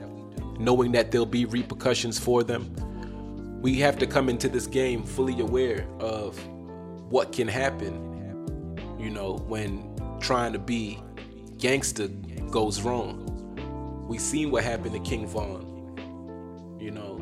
knowing 0.58 0.92
that 0.92 1.10
there'll 1.10 1.26
be 1.26 1.44
repercussions 1.44 2.18
for 2.18 2.42
them. 2.42 2.74
We 3.60 3.78
have 3.80 3.98
to 3.98 4.06
come 4.06 4.28
into 4.28 4.48
this 4.48 4.66
game 4.66 5.02
fully 5.02 5.38
aware 5.40 5.86
of 5.98 6.38
what 7.10 7.32
can 7.32 7.48
happen, 7.48 8.76
you 8.98 9.10
know, 9.10 9.36
when 9.48 9.89
trying 10.20 10.52
to 10.52 10.58
be 10.58 11.02
gangster 11.58 12.08
goes 12.50 12.82
wrong. 12.82 13.26
We 14.08 14.18
seen 14.18 14.50
what 14.50 14.64
happened 14.64 14.92
to 14.92 15.00
King 15.00 15.26
Von, 15.26 16.76
you 16.80 16.90
know. 16.90 17.16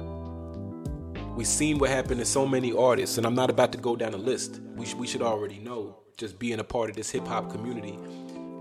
We 1.37 1.45
seen 1.45 1.79
what 1.79 1.91
happened 1.91 2.19
to 2.21 2.27
so 2.27 2.47
many 2.47 2.73
artists, 2.73 3.17
and 3.17 3.27
I'm 3.27 3.35
not 3.35 3.51
about 3.51 3.73
to 3.73 3.79
go 3.79 3.95
down 3.95 4.15
a 4.15 4.19
list. 4.19 4.61
We, 4.75 4.87
sh- 4.87 4.95
we 4.95 5.07
should 5.07 5.23
already 5.23 5.59
know, 5.59 5.97
just 6.17 6.39
being 6.39 6.59
a 6.59 6.65
part 6.65 6.91
of 6.91 6.97
this 6.97 7.11
hip 7.11 7.27
hop 7.27 7.51
community, 7.51 7.99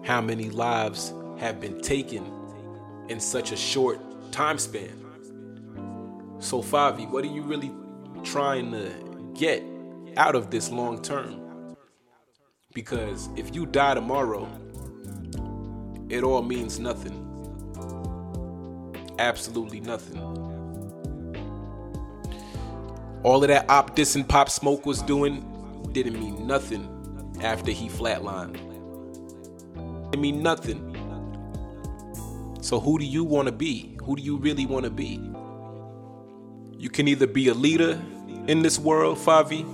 how 0.03 0.21
many 0.21 0.49
lives 0.49 1.13
have 1.39 1.59
been 1.59 1.81
taken 1.81 2.31
in 3.09 3.19
such 3.19 3.51
a 3.51 3.57
short 3.57 3.99
time 4.31 4.59
span. 4.59 5.03
So, 6.39 6.61
Favi, 6.61 7.09
what 7.09 7.23
are 7.23 7.33
you 7.33 7.41
really 7.41 7.71
trying 8.23 8.71
to 8.71 8.91
get 9.33 9.63
out 10.17 10.35
of 10.35 10.51
this 10.51 10.69
long 10.71 11.01
term? 11.01 11.46
Because 12.77 13.29
if 13.35 13.55
you 13.55 13.65
die 13.65 13.95
tomorrow, 13.95 14.47
it 16.09 16.23
all 16.23 16.43
means 16.43 16.79
nothing. 16.79 17.17
Absolutely 19.17 19.79
nothing. 19.79 20.21
All 23.23 23.43
of 23.43 23.47
that 23.47 23.67
op 23.67 23.95
diss 23.95 24.15
and 24.15 24.29
pop 24.29 24.51
smoke 24.51 24.85
was 24.85 25.01
doing 25.01 25.43
didn't 25.91 26.19
mean 26.19 26.45
nothing 26.45 26.87
after 27.41 27.71
he 27.71 27.89
flatlined. 27.89 28.57
It 30.13 30.19
mean 30.19 30.43
nothing. 30.43 30.93
So 32.61 32.79
who 32.79 32.99
do 32.99 33.05
you 33.05 33.23
want 33.23 33.47
to 33.47 33.51
be? 33.51 33.97
Who 34.03 34.15
do 34.15 34.21
you 34.21 34.37
really 34.37 34.67
want 34.67 34.83
to 34.83 34.91
be? 34.91 35.19
You 36.77 36.91
can 36.91 37.07
either 37.07 37.25
be 37.25 37.47
a 37.47 37.55
leader 37.55 37.99
in 38.45 38.61
this 38.61 38.77
world, 38.77 39.17
Favi, 39.17 39.65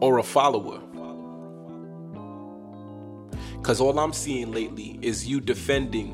or 0.00 0.16
a 0.16 0.22
follower. 0.22 0.80
Because 3.70 3.80
all 3.80 4.00
I'm 4.00 4.12
seeing 4.12 4.50
lately 4.50 4.98
is 5.00 5.28
you 5.28 5.40
defending 5.40 6.10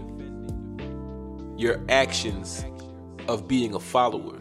your 1.57 1.81
actions 1.89 2.67
of 3.29 3.49
being 3.49 3.75
a 3.75 3.81
follower, 3.81 4.37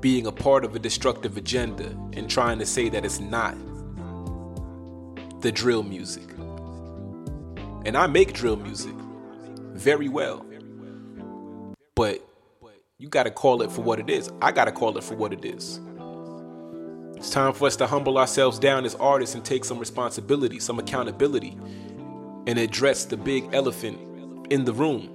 being 0.00 0.26
a 0.26 0.32
part 0.32 0.64
of 0.64 0.74
a 0.74 0.80
destructive 0.80 1.36
agenda, 1.36 1.96
and 2.14 2.28
trying 2.28 2.58
to 2.58 2.66
say 2.66 2.88
that 2.88 3.04
it's 3.04 3.20
not 3.20 3.56
the 5.42 5.52
drill 5.52 5.84
music. 5.84 6.28
And 7.86 7.96
I 7.96 8.08
make 8.08 8.32
drill 8.32 8.56
music 8.56 8.96
very 9.74 10.08
well. 10.08 10.44
But 11.94 12.28
you 12.98 13.08
got 13.08 13.22
to 13.22 13.30
call 13.30 13.62
it 13.62 13.70
for 13.70 13.82
what 13.82 14.00
it 14.00 14.10
is. 14.10 14.28
I 14.42 14.50
got 14.50 14.64
to 14.64 14.72
call 14.72 14.98
it 14.98 15.04
for 15.04 15.14
what 15.14 15.32
it 15.32 15.44
is. 15.44 15.78
It's 17.16 17.30
time 17.30 17.52
for 17.54 17.66
us 17.66 17.76
to 17.76 17.86
humble 17.86 18.18
ourselves 18.18 18.58
down 18.58 18.84
as 18.84 18.94
artists 18.96 19.34
and 19.34 19.44
take 19.44 19.64
some 19.64 19.78
responsibility, 19.78 20.58
some 20.58 20.78
accountability, 20.78 21.56
and 22.46 22.58
address 22.58 23.04
the 23.04 23.16
big 23.16 23.48
elephant 23.52 23.98
in 24.50 24.64
the 24.64 24.72
room, 24.72 25.06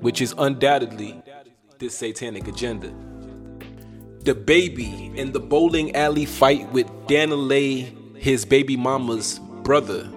which 0.00 0.20
is 0.20 0.34
undoubtedly 0.38 1.22
this 1.78 1.96
satanic 1.96 2.48
agenda. 2.48 2.92
DaBaby 4.24 5.14
in 5.16 5.32
the 5.32 5.40
bowling 5.40 5.94
alley 5.94 6.26
fight 6.26 6.70
with 6.72 6.86
Danileigh, 7.06 8.16
his 8.16 8.44
baby 8.44 8.76
mama's 8.76 9.38
brother, 9.62 10.10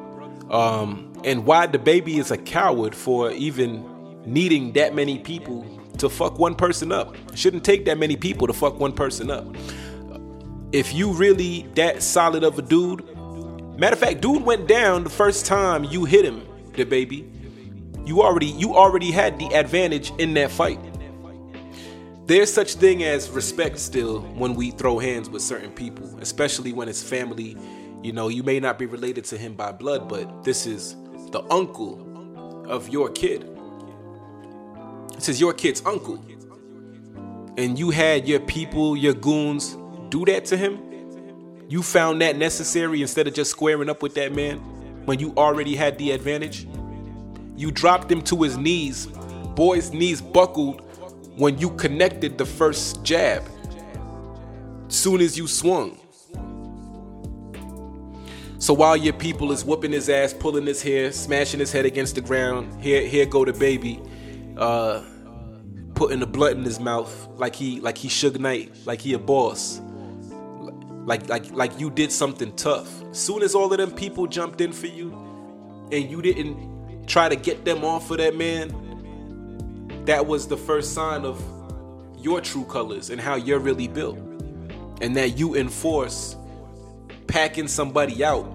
um, 0.50 1.14
and 1.24 1.46
why 1.46 1.68
DaBaby 1.68 2.18
is 2.18 2.32
a 2.32 2.38
coward 2.38 2.96
for 2.96 3.32
even 3.32 3.86
needing 4.26 4.74
that 4.74 4.96
many 4.96 5.20
people 5.20 5.66
to 5.98 6.10
fuck 6.10 6.40
one 6.40 6.56
person 6.56 6.92
up. 6.92 7.16
Shouldn't 7.36 7.64
take 7.64 7.86
that 7.86 7.98
many 7.98 8.16
people 8.16 8.48
to 8.48 8.54
fuck 8.54 8.80
one 8.80 8.94
person 8.94 9.30
up. 9.30 9.46
If 10.72 10.94
you 10.94 11.12
really 11.12 11.64
that 11.76 12.02
solid 12.02 12.44
of 12.44 12.58
a 12.58 12.62
dude, 12.62 13.04
matter 13.78 13.94
of 13.94 14.00
fact, 14.00 14.22
dude 14.22 14.44
went 14.44 14.68
down 14.68 15.04
the 15.04 15.10
first 15.10 15.46
time 15.46 15.84
you 15.84 16.06
hit 16.06 16.24
him, 16.24 16.48
DaBaby. 16.72 18.08
You 18.08 18.22
already 18.22 18.48
you 18.48 18.76
already 18.76 19.12
had 19.12 19.38
the 19.38 19.48
advantage 19.54 20.12
in 20.18 20.34
that 20.36 20.50
fight. 20.50 20.80
There's 22.26 22.54
such 22.54 22.76
thing 22.76 23.04
as 23.04 23.30
respect 23.30 23.80
still 23.80 24.22
when 24.22 24.54
we 24.54 24.72
throw 24.72 24.98
hands 25.00 25.30
with 25.30 25.42
certain 25.42 25.72
people, 25.72 26.18
especially 26.22 26.72
when 26.72 26.88
it's 26.88 27.04
family. 27.04 27.58
You 28.02 28.14
know, 28.14 28.30
you 28.30 28.42
may 28.42 28.60
not 28.62 28.80
be 28.80 28.86
related 28.86 29.26
to 29.26 29.38
him 29.38 29.54
by 29.54 29.74
blood, 29.74 30.08
but 30.08 30.46
this 30.46 30.66
is 30.66 30.96
the 31.32 31.44
uncle 31.52 32.66
of 32.70 32.88
your 32.88 33.10
kid. 33.10 33.46
This 35.16 35.28
is 35.28 35.42
your 35.42 35.54
kid's 35.54 35.86
uncle. 35.86 36.24
And 37.58 37.78
you 37.78 37.90
had 37.90 38.28
your 38.28 38.40
people, 38.40 38.96
your 38.96 39.14
goons, 39.14 39.76
do 40.12 40.26
that 40.26 40.46
to 40.46 40.58
him. 40.58 40.80
You 41.70 41.82
found 41.82 42.22
that 42.22 42.36
necessary 42.36 43.02
instead 43.02 43.28
of 43.28 43.34
just 43.34 43.50
squaring 43.50 43.90
up 43.90 44.04
with 44.04 44.14
that 44.16 44.36
man 44.36 44.58
when 45.06 45.20
you 45.20 45.34
already 45.38 45.76
had 45.76 45.98
the 45.98 46.12
advantage. 46.12 46.68
You 47.56 47.72
dropped 47.72 48.12
him 48.12 48.22
to 48.24 48.44
his 48.44 48.58
knees. 48.58 49.08
Boy's 49.56 49.92
knees 49.92 50.22
buckled 50.22 50.82
when 51.38 51.58
you 51.58 51.70
connected 51.72 52.38
the 52.38 52.46
first 52.46 53.04
jab. 53.04 53.44
Soon 54.90 55.22
as 55.22 55.38
you 55.38 55.48
swung. 55.48 55.98
So 58.58 58.76
while 58.76 58.96
your 58.96 59.14
people 59.14 59.52
is 59.52 59.66
whooping 59.66 59.92
his 59.92 60.08
ass, 60.10 60.34
pulling 60.34 60.68
his 60.68 60.84
hair, 60.84 61.12
smashing 61.12 61.60
his 61.60 61.72
head 61.72 61.86
against 61.86 62.16
the 62.16 62.22
ground, 62.22 62.84
here 62.84 63.02
here 63.08 63.26
go 63.26 63.44
DaBaby, 63.44 64.56
uh, 64.58 65.02
putting 65.96 66.20
the 66.20 66.28
blunt 66.28 66.58
in 66.58 66.64
his 66.64 66.80
mouth 66.80 67.28
like 67.38 67.56
he 67.56 67.80
like 67.80 67.98
he 67.98 68.08
Suge 68.08 68.38
Knight, 68.38 68.72
like 68.86 69.02
he 69.02 69.14
a 69.14 69.20
boss, 69.20 69.82
like 71.06 71.28
like 71.30 71.52
like 71.52 71.80
you 71.80 71.90
did 71.90 72.12
something 72.12 72.56
tough. 72.56 72.90
Soon 73.12 73.42
as 73.42 73.56
all 73.56 73.72
of 73.72 73.78
them 73.78 73.92
people 73.92 74.28
jumped 74.28 74.62
in 74.62 74.72
for 74.72 74.88
you, 74.88 75.12
and 75.92 76.10
you 76.10 76.22
didn't 76.22 77.08
try 77.08 77.28
to 77.30 77.36
get 77.36 77.66
them 77.66 77.84
off 77.84 78.12
of 78.12 78.18
that 78.18 78.36
man, 78.36 78.70
that 80.06 80.26
was 80.26 80.48
the 80.48 80.58
first 80.58 80.94
sign 80.94 81.26
of 81.26 81.44
your 82.20 82.40
true 82.42 82.66
colors 82.66 83.10
and 83.10 83.20
how 83.20 83.36
you're 83.36 83.60
really 83.60 83.88
built, 83.88 84.18
and 85.02 85.16
that 85.16 85.38
you 85.38 85.56
enforce 85.56 86.36
packing 87.28 87.68
somebody 87.68 88.24
out. 88.24 88.46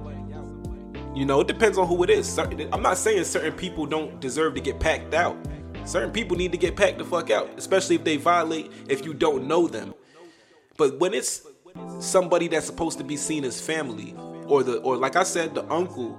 You 1.15 1.25
know, 1.25 1.41
it 1.41 1.49
depends 1.49 1.79
on 1.79 1.89
who 1.89 2.03
it 2.03 2.11
is. 2.11 2.39
I'm 2.39 2.83
not 2.83 2.99
saying 2.99 3.25
certain 3.25 3.55
people 3.55 3.87
don't 3.87 4.21
deserve 4.21 4.55
to 4.55 4.61
get 4.61 4.79
packed 4.79 5.15
out. 5.15 5.37
Certain 5.85 6.11
people 6.11 6.37
need 6.37 6.53
to 6.53 6.59
get 6.59 6.77
packed 6.77 6.99
the 6.99 7.05
fuck 7.05 7.31
out, 7.31 7.51
especially 7.57 7.97
if 7.97 8.05
they 8.05 8.17
violate 8.17 8.71
if 8.89 9.05
you 9.05 9.15
don't 9.15 9.47
know 9.47 9.67
them. 9.67 9.95
But 10.77 10.99
when 10.99 11.15
it's 11.15 11.47
somebody 12.01 12.49
that's 12.49 12.67
supposed 12.67 12.99
to 12.99 13.05
be 13.05 13.17
seen 13.17 13.45
as 13.45 13.61
family, 13.61 14.15
or 14.47 14.63
the 14.63 14.79
or 14.79 14.97
like 14.97 15.17
I 15.17 15.23
said, 15.23 15.55
the 15.55 15.65
uncle 15.73 16.19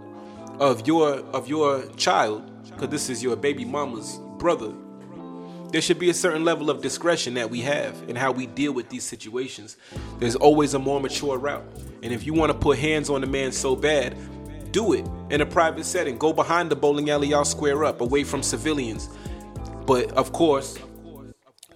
of 0.60 0.88
your 0.88 1.20
of 1.34 1.48
your 1.48 1.86
child, 1.98 2.43
because 2.65 2.89
this 2.89 3.10
is 3.10 3.24
your 3.24 3.36
baby 3.36 3.65
mama's 3.65 4.20
brother, 4.38 4.74
there 5.72 5.82
should 5.82 6.00
be 6.00 6.10
a 6.10 6.13
certain 6.13 6.46
level 6.46 6.70
of 6.70 6.82
discretion 6.82 7.34
that 7.36 7.50
we 7.50 7.62
have 7.62 7.96
in 8.08 8.15
how 8.15 8.32
we 8.32 8.48
deal 8.48 8.72
with 8.72 8.89
these 8.89 9.04
situations. 9.04 9.78
There's 10.20 10.36
always 10.36 10.74
a 10.74 10.80
more 10.80 11.00
mature 11.00 11.38
route. 11.38 11.65
And 12.04 12.13
if 12.13 12.26
you 12.26 12.34
want 12.34 12.52
to 12.52 12.58
put 12.58 12.80
hands 12.80 13.10
on 13.10 13.24
a 13.24 13.28
man 13.28 13.52
so 13.52 13.76
bad, 13.76 14.15
do 14.72 14.93
it 14.93 15.06
in 15.30 15.41
a 15.41 15.46
private 15.46 15.86
setting. 15.86 16.17
Go 16.17 16.32
behind 16.34 16.70
the 16.70 16.76
bowling 16.76 17.10
alley, 17.10 17.30
y'all 17.30 17.46
square 17.46 17.84
up, 17.84 18.02
away 18.02 18.24
from 18.24 18.41
civilians. 18.43 19.10
But 19.86 20.12
of 20.13 20.32
course, 20.32 20.78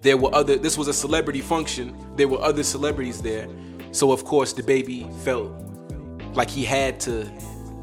there 0.02 0.18
were 0.18 0.34
other 0.34 0.58
this 0.58 0.78
was 0.78 0.88
a 0.88 0.94
celebrity 0.94 1.42
function. 1.42 1.96
There 2.16 2.28
were 2.28 2.42
other 2.42 2.64
celebrities 2.64 3.22
there. 3.22 3.48
So 3.92 4.12
of 4.12 4.24
course 4.24 4.54
DaBaby 4.54 5.14
felt 5.24 5.52
like 6.34 6.50
he 6.50 6.64
had 6.64 7.00
to 7.02 7.30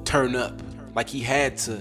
turn 0.04 0.34
up, 0.34 0.60
like 0.94 1.08
he 1.08 1.20
had 1.20 1.56
to 1.58 1.76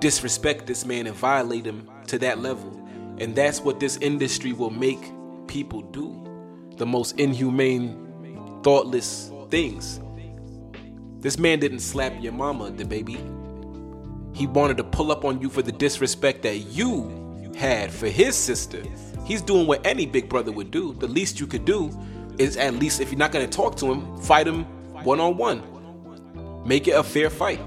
disrespect 0.00 0.66
this 0.66 0.84
man 0.84 1.06
and 1.06 1.14
violate 1.14 1.64
him 1.64 1.88
to 2.08 2.18
that 2.18 2.40
level. 2.40 2.76
And 3.18 3.36
that's 3.36 3.60
what 3.60 3.80
this 3.80 3.98
industry 3.98 4.52
will 4.52 4.70
make 4.70 5.12
people 5.46 5.82
do. 5.82 6.16
The 6.76 6.86
most 6.86 7.20
inhumane, 7.20 8.60
thoughtless 8.62 9.30
things. 9.50 10.00
This 11.18 11.38
man 11.38 11.60
didn't 11.60 11.80
slap 11.80 12.14
your 12.20 12.32
mama, 12.32 12.70
DaBaby. 12.70 14.36
He 14.36 14.46
wanted 14.46 14.78
to 14.78 14.84
pull 14.84 15.12
up 15.12 15.24
on 15.24 15.40
you 15.40 15.50
for 15.50 15.60
the 15.60 15.72
disrespect 15.72 16.42
that 16.42 16.56
you 16.56 17.52
had 17.56 17.92
for 17.92 18.08
his 18.08 18.34
sister. 18.34 18.82
He's 19.26 19.42
doing 19.42 19.66
what 19.66 19.86
any 19.86 20.06
big 20.06 20.28
brother 20.28 20.50
would 20.50 20.70
do. 20.70 20.94
The 20.94 21.06
least 21.06 21.38
you 21.38 21.46
could 21.46 21.66
do 21.66 21.90
is 22.40 22.56
at 22.56 22.74
least 22.74 23.00
if 23.00 23.10
you're 23.10 23.18
not 23.18 23.32
going 23.32 23.48
to 23.48 23.56
talk 23.56 23.76
to 23.76 23.86
him, 23.86 24.16
fight 24.18 24.46
him 24.46 24.64
one 25.04 25.20
on 25.20 25.36
one. 25.36 25.62
Make 26.66 26.88
it 26.88 26.92
a 26.92 27.02
fair 27.02 27.28
fight. 27.28 27.60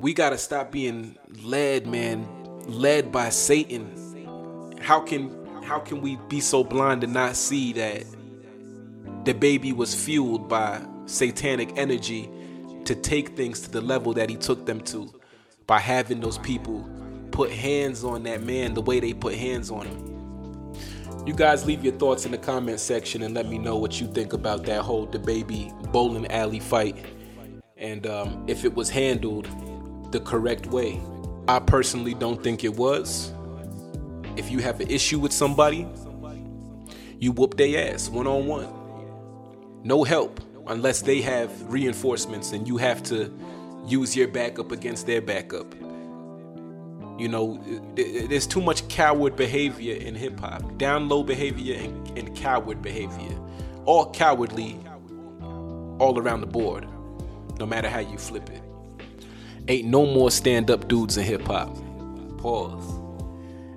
We 0.00 0.14
got 0.14 0.30
to 0.30 0.38
stop 0.38 0.70
being 0.70 1.16
led, 1.42 1.86
man, 1.86 2.26
led 2.66 3.10
by 3.12 3.30
Satan. 3.30 4.78
How 4.80 5.00
can 5.00 5.36
how 5.62 5.78
can 5.78 6.00
we 6.00 6.16
be 6.28 6.40
so 6.40 6.64
blind 6.64 7.02
to 7.02 7.06
not 7.06 7.36
see 7.36 7.72
that 7.74 8.04
DaBaby 9.24 9.74
was 9.74 9.94
fueled 9.94 10.48
by 10.48 10.84
satanic 11.06 11.76
energy 11.76 12.30
to 12.84 12.94
take 12.94 13.36
things 13.36 13.60
to 13.62 13.70
the 13.70 13.80
level 13.80 14.14
that 14.14 14.30
he 14.30 14.36
took 14.36 14.66
them 14.66 14.80
to 14.80 15.12
by 15.66 15.78
having 15.78 16.20
those 16.20 16.38
people 16.38 16.88
put 17.30 17.50
hands 17.50 18.02
on 18.02 18.22
that 18.24 18.42
man 18.42 18.74
the 18.74 18.82
way 18.82 18.98
they 18.98 19.12
put 19.12 19.34
hands 19.34 19.70
on 19.70 19.86
him. 19.86 20.09
You 21.30 21.36
guys 21.36 21.64
leave 21.64 21.84
your 21.84 21.92
thoughts 21.94 22.24
in 22.24 22.32
the 22.32 22.38
comment 22.38 22.80
section 22.80 23.22
and 23.22 23.34
let 23.34 23.46
me 23.46 23.56
know 23.56 23.76
what 23.76 24.00
you 24.00 24.08
think 24.08 24.32
about 24.32 24.64
that 24.64 24.82
whole 24.82 25.06
DaBaby 25.06 25.92
bowling 25.92 26.26
alley 26.26 26.58
fight 26.58 26.96
and 27.76 28.04
um, 28.08 28.44
if 28.48 28.64
it 28.64 28.74
was 28.74 28.90
handled 28.90 29.48
the 30.10 30.18
correct 30.18 30.66
way. 30.66 31.00
I 31.46 31.60
personally 31.60 32.14
don't 32.14 32.42
think 32.42 32.64
it 32.64 32.74
was. 32.74 33.32
If 34.34 34.50
you 34.50 34.58
have 34.58 34.80
an 34.80 34.90
issue 34.90 35.20
with 35.20 35.32
somebody, 35.32 35.86
you 37.20 37.30
whoop 37.30 37.56
their 37.56 37.92
ass 37.94 38.08
one 38.08 38.26
on 38.26 38.46
one. 38.46 38.68
No 39.84 40.02
help 40.02 40.40
unless 40.66 41.00
they 41.00 41.20
have 41.20 41.52
reinforcements 41.72 42.50
and 42.50 42.66
you 42.66 42.76
have 42.76 43.04
to 43.04 43.32
use 43.86 44.16
your 44.16 44.26
backup 44.26 44.72
against 44.72 45.06
their 45.06 45.20
backup. 45.20 45.76
You 47.20 47.28
know, 47.28 47.60
there's 47.96 48.46
too 48.46 48.62
much 48.62 48.88
coward 48.88 49.36
behavior 49.36 49.94
in 49.94 50.14
hip 50.14 50.40
hop, 50.40 50.78
down 50.78 51.10
low 51.10 51.22
behavior 51.22 51.76
and, 51.76 52.18
and 52.18 52.34
coward 52.34 52.80
behavior. 52.80 53.38
All 53.84 54.10
cowardly, 54.10 54.80
all 55.42 56.18
around 56.18 56.40
the 56.40 56.46
board, 56.46 56.88
no 57.58 57.66
matter 57.66 57.90
how 57.90 57.98
you 57.98 58.16
flip 58.16 58.48
it. 58.48 58.62
Ain't 59.68 59.86
no 59.86 60.06
more 60.06 60.30
stand 60.30 60.70
up 60.70 60.88
dudes 60.88 61.18
in 61.18 61.24
hip 61.24 61.42
hop. 61.42 61.76
Pause. 62.38 63.02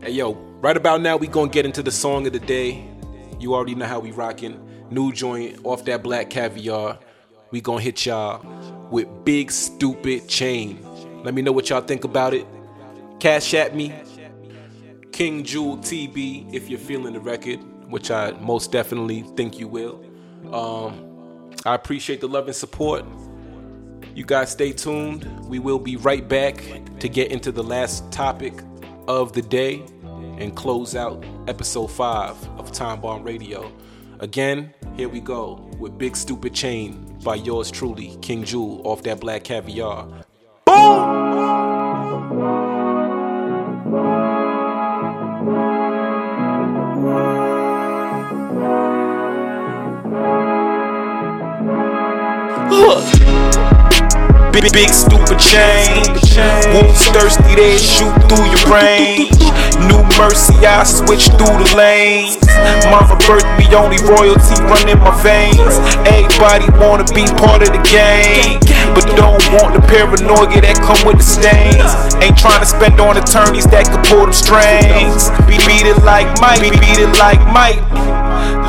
Hey 0.01 0.12
yo, 0.12 0.36
right 0.62 0.77
about 0.77 1.01
now 1.01 1.17
we 1.17 1.27
gonna 1.27 1.51
get 1.51 1.65
into 1.65 1.84
the 1.84 1.91
song 1.91 2.25
of 2.25 2.32
the 2.32 2.39
day. 2.39 2.89
You 3.41 3.56
already 3.56 3.75
know 3.75 3.88
how 3.88 3.99
we 3.99 4.12
rocking. 4.12 4.58
New 4.89 5.12
joint 5.12 5.60
off 5.65 5.84
that 5.84 6.01
black 6.01 6.29
caviar. 6.29 6.97
We 7.51 7.60
gonna 7.60 7.82
hit 7.82 8.06
y'all 8.06 8.41
with 8.89 9.25
big 9.25 9.51
stupid 9.51 10.29
chain. 10.29 10.79
Let 11.25 11.34
me 11.34 11.41
know 11.41 11.51
what 11.51 11.69
y'all 11.69 11.82
think 11.82 12.06
about 12.06 12.34
it. 12.34 12.47
Cash 13.23 13.53
at 13.53 13.73
me. 13.73 13.93
King 15.13 15.45
Jewel 15.45 15.77
TB 15.77 16.53
if 16.53 16.69
you're 16.69 16.77
feeling 16.77 17.13
the 17.13 17.21
record, 17.21 17.55
which 17.89 18.12
I 18.12 18.31
most 18.31 18.73
definitely 18.73 19.21
think 19.38 19.57
you 19.57 19.69
will. 19.69 20.03
Um, 20.51 21.49
I 21.65 21.73
appreciate 21.73 22.19
the 22.19 22.27
love 22.27 22.47
and 22.47 22.55
support. 22.55 23.05
You 24.13 24.25
guys 24.25 24.51
stay 24.51 24.73
tuned. 24.73 25.23
We 25.45 25.57
will 25.57 25.79
be 25.79 25.95
right 25.95 26.27
back 26.27 26.65
to 26.99 27.07
get 27.07 27.31
into 27.31 27.53
the 27.53 27.63
last 27.63 28.12
topic 28.12 28.62
of 29.07 29.31
the 29.31 29.41
day 29.41 29.86
and 30.38 30.53
close 30.53 30.93
out 30.93 31.23
episode 31.47 31.91
5 31.91 32.59
of 32.59 32.73
Time 32.73 32.99
Bomb 32.99 33.23
Radio. 33.23 33.71
Again, 34.19 34.73
here 34.97 35.07
we 35.07 35.21
go 35.21 35.71
with 35.79 35.97
Big 35.97 36.17
Stupid 36.17 36.53
Chain 36.53 37.17
by 37.23 37.36
yours 37.36 37.71
truly, 37.71 38.17
King 38.21 38.43
Jewel, 38.43 38.86
off 38.86 39.01
that 39.03 39.21
black 39.21 39.45
caviar. 39.45 40.09
Boom! 40.65 41.72
Look. 52.73 53.05
Big, 54.49 54.65
big 54.73 54.89
stupid 54.89 55.38
chain. 55.38 56.09
Wolves 56.73 57.05
thirsty, 57.13 57.53
they 57.53 57.77
shoot 57.77 58.09
through 58.25 58.49
your 58.49 58.63
brain. 58.65 59.29
New 59.86 60.01
mercy, 60.17 60.57
I 60.65 60.81
switch 60.81 61.29
through 61.38 61.53
the 61.62 61.69
lanes. 61.77 62.41
Mama 62.89 63.13
birthed 63.29 63.45
me, 63.62 63.69
only 63.77 64.01
royalty 64.09 64.57
running 64.65 64.97
my 65.05 65.13
veins. 65.21 65.77
Everybody 66.09 66.65
wanna 66.81 67.05
be 67.13 67.29
part 67.38 67.62
of 67.62 67.69
the 67.69 67.83
game, 67.86 68.57
but 68.97 69.05
don't 69.13 69.38
want 69.53 69.77
the 69.77 69.81
paranoia 69.86 70.57
that 70.65 70.81
come 70.81 70.97
with 71.05 71.21
the 71.21 71.27
stains. 71.29 71.93
Ain't 72.25 72.38
trying 72.41 72.62
to 72.62 72.65
spend 72.65 72.97
on 72.97 73.21
attorneys 73.21 73.69
that 73.69 73.86
could 73.86 74.01
pull 74.09 74.25
them 74.25 74.33
strings. 74.33 75.29
Beat, 75.45 75.62
beat 75.69 75.86
it 75.86 76.01
like 76.01 76.25
Mike, 76.41 76.62
beat, 76.62 76.73
beat 76.81 76.97
it 76.97 77.13
like 77.21 77.41
Mike. 77.53 77.81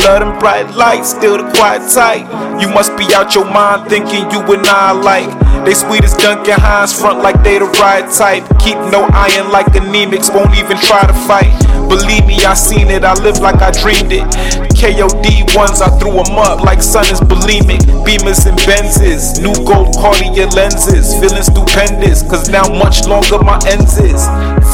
Love 0.05 0.21
them 0.21 0.39
bright 0.39 0.69
lights, 0.77 1.17
still 1.17 1.41
the 1.41 1.49
quiet 1.57 1.81
tight. 1.89 2.44
You 2.61 2.69
must 2.69 2.97
be 2.97 3.05
out 3.15 3.35
your 3.35 3.45
mind 3.45 3.89
thinking 3.89 4.31
you 4.31 4.41
and 4.53 4.67
I 4.67 4.93
like. 4.93 5.29
They 5.65 5.75
sweet 5.75 6.05
as 6.05 6.15
Duncan 6.15 6.61
Hines, 6.61 6.93
front 6.93 7.23
like 7.23 7.43
they 7.43 7.59
the 7.59 7.67
right 7.81 8.11
type. 8.11 8.45
Keep 8.59 8.77
no 8.93 9.09
iron 9.13 9.51
like 9.51 9.67
anemics, 9.75 10.31
won't 10.31 10.55
even 10.57 10.77
try 10.79 11.07
to 11.07 11.15
fight. 11.27 11.53
Believe 11.89 12.27
me, 12.27 12.45
I 12.45 12.55
seen 12.55 12.89
it, 12.89 13.05
I 13.05 13.15
live 13.23 13.39
like 13.39 13.61
I 13.61 13.71
dreamed 13.71 14.13
it. 14.13 14.64
KOD 14.85 15.57
ones, 15.57 15.81
I 15.81 15.89
threw 15.99 16.13
them 16.13 16.37
up 16.37 16.61
like 16.61 16.83
sun 16.83 17.05
is 17.07 17.19
bulimic. 17.19 17.81
Beamers 18.05 18.45
and 18.45 18.59
Benzes, 18.69 19.41
new 19.41 19.55
gold 19.65 19.97
Cartier 19.97 20.47
lenses. 20.49 21.15
Feeling 21.15 21.43
stupendous, 21.43 22.21
cause 22.29 22.51
now 22.51 22.69
much 22.69 23.07
longer 23.07 23.39
my 23.39 23.59
ends 23.67 23.97
is. 23.97 24.27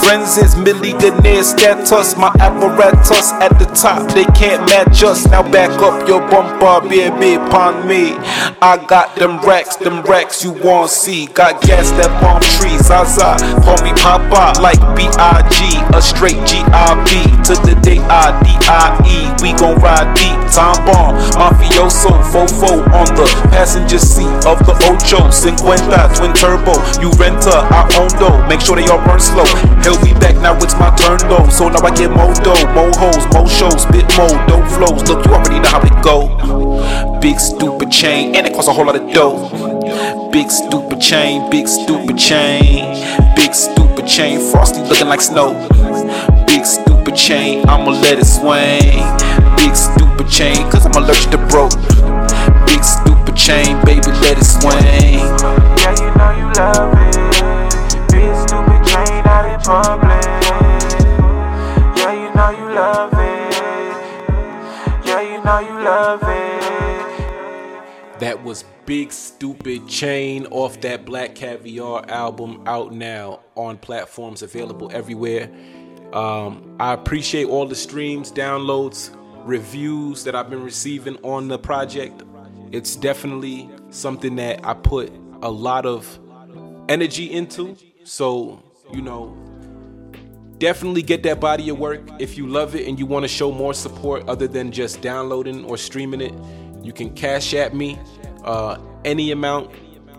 Friends 0.03 0.37
is 0.37 0.57
millionaire 0.57 1.45
status, 1.45 2.17
my 2.17 2.35
apparatus 2.41 3.31
at 3.35 3.57
the 3.61 3.67
top, 3.67 4.11
they 4.11 4.25
can't 4.35 4.69
match 4.69 5.05
us. 5.05 5.27
Now 5.29 5.49
back 5.49 5.71
up 5.79 6.09
your 6.09 6.27
bumper, 6.29 6.89
baby, 6.89 7.35
upon 7.35 7.87
me. 7.87 8.15
I 8.61 8.85
got 8.89 9.15
them 9.15 9.39
racks, 9.47 9.77
them 9.77 10.03
racks 10.03 10.43
you 10.43 10.51
want 10.51 10.91
see. 10.91 11.27
Got 11.27 11.63
gas 11.63 11.91
that 11.93 12.11
palm 12.21 12.41
trees, 12.59 12.87
Zaza. 12.87 13.39
Call 13.63 13.79
me 13.85 13.93
Papa, 13.95 14.59
like 14.61 14.81
B-I-G, 14.97 15.97
a 15.97 16.03
straight 16.03 16.41
G-I-B. 16.49 17.31
To 17.47 17.55
the 17.63 17.79
day 17.81 17.99
I-D-I-E, 17.99 19.43
we 19.43 19.53
gon' 19.59 19.79
ride 19.81 20.00
deep. 20.15 20.37
Time 20.51 20.83
bomb, 20.85 21.15
mafioso, 21.39 22.11
fofo 22.31 22.83
on 22.91 23.07
the 23.15 23.27
passenger 23.55 23.99
seat 23.99 24.27
of 24.47 24.59
the 24.67 24.75
Ocho. 24.91 25.31
Cinquenta, 25.31 26.11
twin 26.17 26.35
turbo, 26.35 26.75
you 26.99 27.11
renter, 27.15 27.55
I 27.71 27.87
own 27.99 28.11
though. 28.19 28.47
Make 28.49 28.61
sure 28.61 28.75
they 28.77 28.89
all 28.91 28.99
burn 29.07 29.21
slow. 29.21 29.47
Hell, 29.87 29.95
we 30.03 30.13
back, 30.19 30.35
now 30.43 30.57
it's 30.57 30.75
my 30.75 30.91
turn 30.97 31.19
though. 31.31 31.49
So 31.49 31.69
now 31.69 31.87
I 31.87 31.95
get 31.95 32.11
more 32.11 32.35
dough, 32.43 32.67
more 32.75 32.91
hoes, 32.99 33.25
more 33.33 33.47
shows, 33.47 33.87
bit 33.87 34.11
more, 34.19 34.35
dope 34.51 34.67
flows. 34.75 35.07
Look, 35.09 35.25
you 35.25 35.33
already 35.33 35.61
know 35.61 35.71
how 35.71 35.83
it 35.83 35.97
go. 36.03 37.21
Big 37.21 37.39
stupid 37.39 37.91
chain, 37.93 38.35
and 38.35 38.47
it 38.47 38.53
costs 38.53 38.69
a 38.69 38.73
whole 38.73 38.87
lot 38.87 38.97
of 38.97 39.07
dough. 39.13 39.49
Big 40.33 40.51
stupid 40.51 41.01
chain, 41.01 41.49
big 41.51 41.69
stupid 41.69 42.19
chain, 42.19 42.95
big 43.37 43.55
stupid 43.55 44.07
chain, 44.07 44.41
frosty 44.51 44.81
looking 44.83 45.09
like 45.09 45.21
snow. 45.21 45.55
Big 46.47 46.65
stupid 46.65 47.15
chain, 47.15 47.69
I'ma 47.69 47.91
let 47.91 48.19
it 48.19 48.27
swing. 48.27 49.40
Big 49.61 49.77
stupid 49.77 50.29
chain, 50.31 50.57
cause 50.71 50.87
I'm 50.87 50.93
allergic 50.93 51.31
to 51.33 51.39
broke. 51.49 51.77
Big 52.67 52.83
stupid 52.83 53.37
chain, 53.37 53.77
baby, 53.85 54.11
let 54.25 54.39
it 54.39 54.45
swing. 54.45 54.73
Yeah, 55.77 55.93
you 56.01 56.11
know 56.17 56.31
you 56.41 56.47
love 56.57 56.97
it. 56.97 57.13
Big 58.11 58.35
stupid 58.49 58.83
chain 58.89 59.23
out 59.27 59.45
in 59.53 59.61
public. 59.61 60.25
Yeah, 61.95 62.13
you 62.15 62.31
know 62.35 62.51
you 62.51 62.75
love 62.75 63.13
it. 63.13 63.53
Yeah, 65.07 65.21
you 65.21 65.39
know 65.45 65.59
you 65.59 65.85
love 65.85 66.23
it. 66.23 68.21
That 68.21 68.43
was 68.43 68.65
Big 68.87 69.13
Stupid 69.13 69.87
Chain 69.87 70.47
off 70.47 70.81
that 70.81 71.05
Black 71.05 71.35
Caviar 71.35 72.09
album 72.09 72.63
out 72.67 72.95
now 72.95 73.41
on 73.57 73.77
platforms 73.77 74.41
available 74.43 74.91
everywhere. 74.91 75.51
Um, 76.15 76.77
I 76.81 76.95
appreciate 76.95 77.47
all 77.47 77.67
the 77.67 77.75
streams, 77.75 78.33
downloads, 78.33 79.11
reviews 79.45 80.25
that 80.25 80.35
I've 80.35 80.51
been 80.51 80.63
receiving 80.63 81.17
on 81.23 81.49
the 81.49 81.59
project. 81.59 82.23
It's 82.73 82.97
definitely 82.97 83.69
something 83.91 84.37
that 84.37 84.65
I 84.65 84.75
put 84.75 85.13
a 85.43 85.51
lot 85.51 85.87
of 85.87 86.19
energy 86.89 87.31
into. 87.31 87.77
So, 88.05 88.63
you 88.93 89.03
know, 89.03 89.37
definitely 90.59 91.03
get 91.03 91.23
that 91.25 91.41
body 91.41 91.69
of 91.71 91.79
work. 91.79 92.03
If 92.19 92.37
you 92.37 92.47
love 92.47 92.75
it 92.75 92.87
and 92.87 92.99
you 92.99 93.07
want 93.07 93.25
to 93.25 93.29
show 93.29 93.51
more 93.51 93.75
support 93.75 94.29
other 94.29 94.47
than 94.47 94.71
just 94.73 95.01
downloading 95.01 95.65
or 95.65 95.77
streaming 95.77 96.21
it, 96.21 96.35
you 96.83 96.93
can 96.93 97.11
cash 97.15 97.55
at 97.55 97.75
me 97.75 97.99
uh, 98.45 98.79
any 99.05 99.33
amount. 99.33 99.71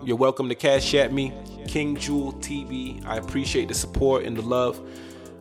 You're 0.04 0.16
welcome 0.16 0.48
to 0.48 0.54
cash 0.54 0.94
at 0.94 1.12
me. 1.12 1.32
King 1.68 1.96
Jewel 1.96 2.32
TV. 2.34 3.04
I 3.06 3.16
appreciate 3.16 3.68
the 3.68 3.74
support 3.74 4.24
and 4.24 4.36
the 4.36 4.42
love. 4.42 4.80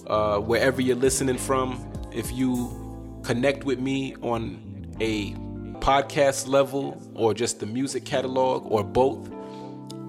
Uh, 0.07 0.39
wherever 0.39 0.81
you're 0.81 0.95
listening 0.95 1.37
from, 1.37 1.91
if 2.11 2.31
you 2.31 2.90
connect 3.23 3.63
with 3.63 3.79
me 3.79 4.15
on 4.21 4.95
a 4.99 5.33
podcast 5.79 6.47
level 6.47 7.01
or 7.15 7.33
just 7.33 7.59
the 7.59 7.65
music 7.65 8.05
catalog 8.05 8.71
or 8.71 8.83
both, 8.83 9.29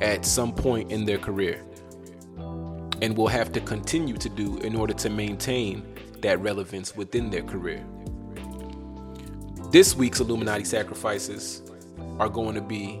at 0.00 0.24
some 0.24 0.52
point 0.52 0.90
in 0.90 1.04
their 1.04 1.18
career 1.18 1.62
and 3.00 3.16
will 3.16 3.28
have 3.28 3.52
to 3.52 3.60
continue 3.60 4.16
to 4.16 4.28
do 4.28 4.58
in 4.58 4.76
order 4.76 4.94
to 4.94 5.10
maintain 5.10 5.84
that 6.20 6.40
relevance 6.40 6.96
within 6.96 7.30
their 7.30 7.42
career. 7.42 7.84
This 9.70 9.96
week's 9.96 10.20
Illuminati 10.20 10.64
sacrifices 10.64 11.62
are 12.18 12.28
going 12.28 12.54
to 12.54 12.60
be 12.60 13.00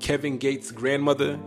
Kevin 0.00 0.36
Gates' 0.36 0.70
grandmother 0.70 1.38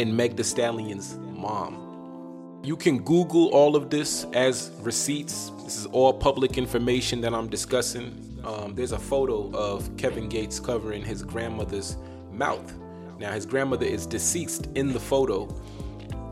and 0.00 0.16
Meg 0.16 0.34
Thee 0.34 0.42
Stallion's 0.42 1.18
mom. 1.18 2.60
You 2.64 2.74
can 2.74 3.02
Google 3.02 3.48
all 3.48 3.76
of 3.76 3.90
this 3.90 4.24
as 4.32 4.70
receipts. 4.80 5.52
This 5.62 5.76
is 5.76 5.84
all 5.86 6.14
public 6.14 6.56
information 6.56 7.20
that 7.20 7.34
I'm 7.34 7.48
discussing. 7.48 8.40
Um, 8.42 8.74
there's 8.74 8.92
a 8.92 8.98
photo 8.98 9.50
of 9.52 9.94
Kevin 9.98 10.28
Gates 10.28 10.58
covering 10.58 11.04
his 11.04 11.22
grandmother's 11.22 11.98
mouth. 12.32 12.72
Now, 13.18 13.32
his 13.32 13.44
grandmother 13.44 13.84
is 13.84 14.06
deceased 14.06 14.68
in 14.74 14.94
the 14.94 15.00
photo, 15.00 15.54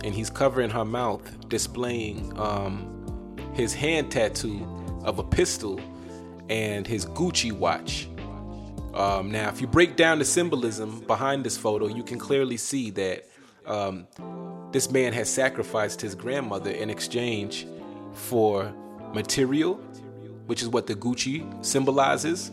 and 0.02 0.14
he's 0.14 0.31
covering 0.31 0.70
her 0.70 0.87
mouth, 0.87 1.48
displaying 1.48 2.38
um, 2.38 3.50
his 3.52 3.74
hand 3.74 4.11
tattoo 4.11 4.66
of 5.04 5.18
a 5.18 5.24
pistol 5.24 5.78
and 6.48 6.87
his 6.87 7.04
Gucci 7.04 7.52
watch. 7.52 8.09
Um, 8.94 9.31
now, 9.31 9.50
if 9.50 9.61
you 9.61 9.66
break 9.66 9.96
down 9.96 10.18
the 10.18 10.24
symbolism 10.24 11.00
behind 11.00 11.44
this 11.44 11.59
photo, 11.59 11.87
you 11.87 12.02
can 12.02 12.18
clearly 12.18 12.57
see 12.57 12.88
that 12.92 13.28
um, 13.68 14.07
this 14.72 14.90
man 14.90 15.12
has 15.12 15.33
sacrificed 15.33 16.00
his 16.00 16.14
grandmother 16.14 16.70
in 16.70 16.90
exchange 16.90 17.66
for 18.12 18.72
material, 19.12 19.74
which 20.46 20.62
is 20.62 20.68
what 20.68 20.87
the 20.87 20.94
Gucci 20.94 21.64
symbolizes, 21.64 22.50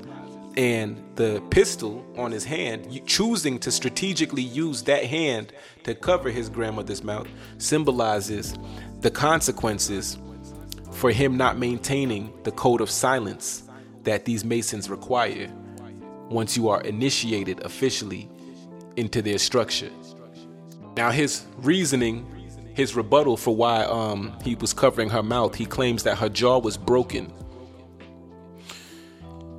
and 0.58 1.04
the 1.16 1.42
pistol 1.50 2.06
on 2.18 2.32
his 2.32 2.46
hand, 2.46 2.88
choosing 3.06 3.60
to 3.60 3.72
strategically 3.72 4.42
use 4.42 4.84
that 4.84 5.04
hand 5.04 5.52
to 5.84 5.94
cover 5.94 6.30
his 6.30 6.48
grandmother's 6.50 7.04
mouth, 7.04 7.28
symbolizes 7.58 8.56
the 9.02 9.12
consequences 9.12 10.18
for 10.92 11.12
him 11.12 11.36
not 11.36 11.58
maintaining 11.58 12.34
the 12.44 12.52
code 12.52 12.80
of 12.80 12.90
silence 12.90 13.64
that 14.04 14.24
these 14.24 14.46
Masons 14.46 14.90
require 14.90 15.52
once 16.30 16.56
you 16.56 16.70
are 16.70 16.82
initiated 16.82 17.60
officially 17.66 18.30
into 18.96 19.22
their 19.22 19.38
structure. 19.38 19.90
Now, 20.96 21.12
his 21.12 21.46
reasoning, 21.58 22.26
his 22.74 22.96
rebuttal 22.96 23.38
for 23.38 23.56
why 23.56 23.84
um, 23.84 24.38
he 24.44 24.56
was 24.56 24.74
covering 24.74 25.10
her 25.10 25.24
mouth, 25.24 25.56
he 25.56 25.66
claims 25.66 26.04
that 26.04 26.18
her 26.18 26.30
jaw 26.30 26.60
was 26.60 26.78
broken. 26.78 27.32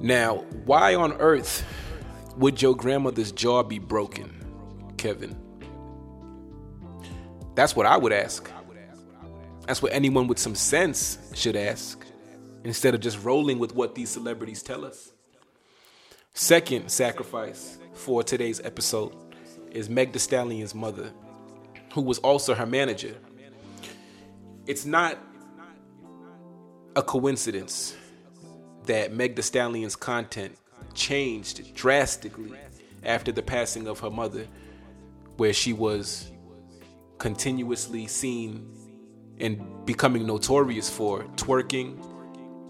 Now, 0.01 0.45
why 0.65 0.95
on 0.95 1.13
earth 1.15 1.65
would 2.37 2.61
your 2.61 2.75
grandmother's 2.75 3.33
jaw 3.33 3.63
be 3.63 3.79
broken, 3.79 4.33
Kevin? 4.97 5.37
That's 7.55 7.75
what 7.75 7.87
I 7.87 7.97
would 7.97 8.13
ask. 8.13 8.51
That's 9.67 9.83
what 9.83 9.93
anyone 9.93 10.29
with 10.29 10.39
some 10.39 10.55
sense 10.55 11.19
should 11.35 11.57
ask, 11.57 12.07
instead 12.65 12.95
of 12.95 13.01
just 13.01 13.25
rolling 13.25 13.59
with 13.59 13.75
what 13.75 13.95
these 13.95 14.09
celebrities 14.09 14.63
tell 14.63 14.85
us. 14.85 15.13
Second 16.35 16.89
sacrifice 16.91 17.79
for 17.93 18.23
today's 18.23 18.61
episode 18.61 19.13
is 19.73 19.89
Meg 19.89 20.13
Thee 20.13 20.19
Stallion's 20.19 20.75
mother, 20.75 21.13
who 21.97 22.03
was 22.03 22.19
also 22.19 22.55
her 22.55 22.67
manager. 22.67 23.17
It's 24.67 24.85
not 24.85 25.19
a 26.95 27.03
coincidence 27.03 27.97
that 28.85 29.15
Meg 29.15 29.35
Thee 29.35 29.41
Stallion's 29.41 29.97
content 29.97 30.59
changed 30.93 31.75
drastically 31.75 32.53
after 33.03 33.33
the 33.33 33.41
passing 33.43 33.87
of 33.89 34.01
her 34.01 34.11
mother, 34.11 34.47
where 35.39 35.55
she 35.55 35.73
was 35.73 36.31
continuously 37.17 38.07
seen 38.07 38.77
and 39.41 39.87
becoming 39.87 40.27
notorious 40.27 40.91
for 40.91 41.23
twerking 41.37 41.97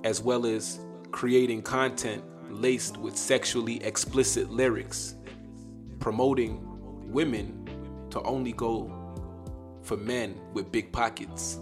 as 0.05 0.23
well 0.23 0.47
as 0.47 0.79
creating 1.11 1.63
content 1.63 2.23
laced 2.49 2.97
with 2.97 3.17
sexually 3.17 3.83
explicit 3.83 4.53
lyrics, 4.53 5.17
promoting 5.99 6.61
women 7.11 7.65
to 8.11 8.23
only 8.23 8.53
go 8.53 8.96
for 9.87 9.97
men 9.97 10.39
with 10.53 10.73
big 10.73 10.93
pockets. 10.93 11.61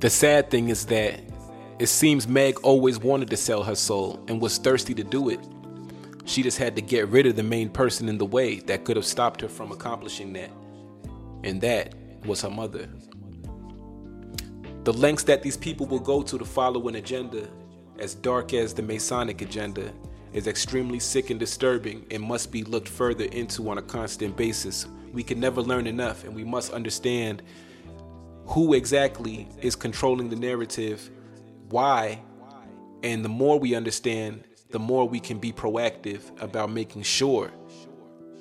The 0.00 0.10
sad 0.10 0.50
thing 0.50 0.68
is 0.68 0.86
that 0.86 1.20
it 1.78 1.86
seems 1.86 2.28
Meg 2.28 2.58
always 2.62 2.98
wanted 2.98 3.30
to 3.30 3.36
sell 3.36 3.62
her 3.62 3.74
soul 3.74 4.22
and 4.28 4.40
was 4.40 4.58
thirsty 4.58 4.94
to 4.94 5.02
do 5.02 5.30
it. 5.30 5.40
She 6.24 6.42
just 6.42 6.58
had 6.58 6.76
to 6.76 6.82
get 6.82 7.08
rid 7.08 7.26
of 7.26 7.36
the 7.36 7.42
main 7.42 7.70
person 7.70 8.08
in 8.08 8.18
the 8.18 8.26
way 8.26 8.60
that 8.60 8.84
could 8.84 8.96
have 8.96 9.06
stopped 9.06 9.40
her 9.40 9.48
from 9.48 9.72
accomplishing 9.72 10.32
that. 10.34 10.50
And 11.42 11.60
that 11.62 11.94
was 12.26 12.42
her 12.42 12.50
mother. 12.50 12.88
The 14.84 14.92
lengths 14.92 15.24
that 15.24 15.42
these 15.42 15.56
people 15.56 15.86
will 15.86 16.00
go 16.00 16.22
to 16.22 16.38
to 16.38 16.44
follow 16.44 16.88
an 16.88 16.96
agenda 16.96 17.48
as 17.98 18.14
dark 18.14 18.52
as 18.54 18.74
the 18.74 18.82
Masonic 18.82 19.40
agenda 19.40 19.92
is 20.32 20.46
extremely 20.46 21.00
sick 21.00 21.30
and 21.30 21.40
disturbing 21.40 22.04
and 22.10 22.22
must 22.22 22.52
be 22.52 22.62
looked 22.62 22.88
further 22.88 23.24
into 23.24 23.70
on 23.70 23.78
a 23.78 23.82
constant 23.82 24.36
basis 24.36 24.86
we 25.18 25.24
can 25.24 25.40
never 25.40 25.60
learn 25.60 25.88
enough, 25.88 26.22
and 26.22 26.32
we 26.32 26.44
must 26.44 26.72
understand 26.72 27.42
who 28.46 28.72
exactly 28.72 29.48
is 29.60 29.74
controlling 29.74 30.28
the 30.28 30.36
narrative, 30.36 31.10
why, 31.70 32.22
and 33.02 33.24
the 33.24 33.28
more 33.28 33.58
we 33.58 33.74
understand, 33.74 34.44
the 34.70 34.78
more 34.78 35.08
we 35.08 35.18
can 35.18 35.40
be 35.40 35.52
proactive 35.52 36.20
about 36.40 36.70
making 36.70 37.02
sure 37.02 37.50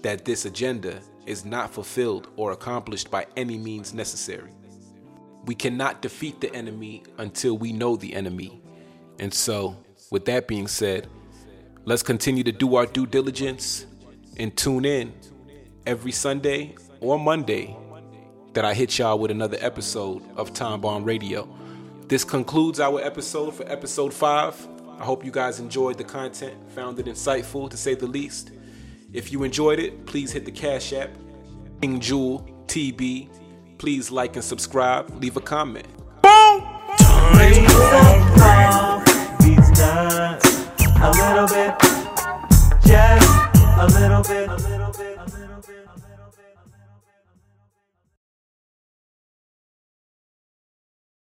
that 0.04 0.24
this 0.24 0.46
agenda 0.46 1.02
is 1.26 1.46
not 1.46 1.74
fulfilled 1.74 2.28
or 2.36 2.52
accomplished 2.52 3.10
by 3.10 3.26
any 3.36 3.58
means 3.58 3.92
necessary. 3.96 4.52
we 5.48 5.56
cannot 5.56 6.04
defeat 6.04 6.42
the 6.42 6.54
enemy 6.54 7.02
until 7.18 7.58
we 7.58 7.72
know 7.72 7.96
the 7.96 8.14
enemy. 8.14 8.62
And 9.18 9.34
so, 9.34 9.76
with 10.12 10.26
that 10.26 10.48
being 10.48 10.68
said, 10.68 11.08
let's 11.86 12.04
continue 12.04 12.44
to 12.44 12.52
do 12.52 12.76
our 12.76 12.86
due 12.86 13.08
diligence 13.08 13.88
and 14.38 14.56
tune 14.56 14.86
in 14.86 15.12
every 15.88 16.12
Sunday 16.12 16.76
or 17.00 17.18
Monday 17.18 17.74
that 18.52 18.66
I 18.66 18.74
hit 18.74 19.00
y'all 19.00 19.18
with 19.18 19.32
another 19.32 19.58
episode 19.62 20.22
of 20.36 20.54
Time 20.54 20.82
Bomb 20.82 21.06
Radio. 21.06 21.48
This 22.08 22.26
concludes 22.26 22.82
our 22.82 23.00
episode 23.00 23.56
for 23.56 23.64
episode 23.72 24.14
five. 24.14 24.54
I 25.00 25.06
hope 25.06 25.24
you 25.24 25.32
guys 25.32 25.62
enjoyed 25.62 25.98
the 25.98 26.04
content, 26.04 26.56
found 26.72 27.00
it 27.00 27.06
insightful 27.06 27.70
to 27.70 27.78
say 27.78 27.96
the 27.96 28.06
least. 28.06 28.52
If 29.14 29.32
you 29.32 29.44
enjoyed 29.44 29.80
it, 29.80 30.06
please 30.06 30.34
hit 30.34 30.44
the 30.44 30.52
Cash 30.52 30.92
App, 30.92 31.12
King 31.82 32.02
Jewel 32.02 32.46
TB. 32.66 33.30
Please 33.78 34.12
like 34.12 34.36
and 34.36 34.44
subscribe, 34.44 35.10
leave 35.22 35.38
a 35.38 35.42
comment. 35.42 35.88
Raise 37.34 37.74
up 37.74 38.42
off 38.44 39.40
these 39.40 39.70
nuts 39.80 40.68
a 41.00 41.12
little 41.12 41.48
bit, 41.48 41.80
just 42.86 43.56
a 43.56 43.88
little 43.88 44.22
bit, 44.24 44.50
a 44.50 44.56
little 44.56 44.68
bit. 44.70 44.77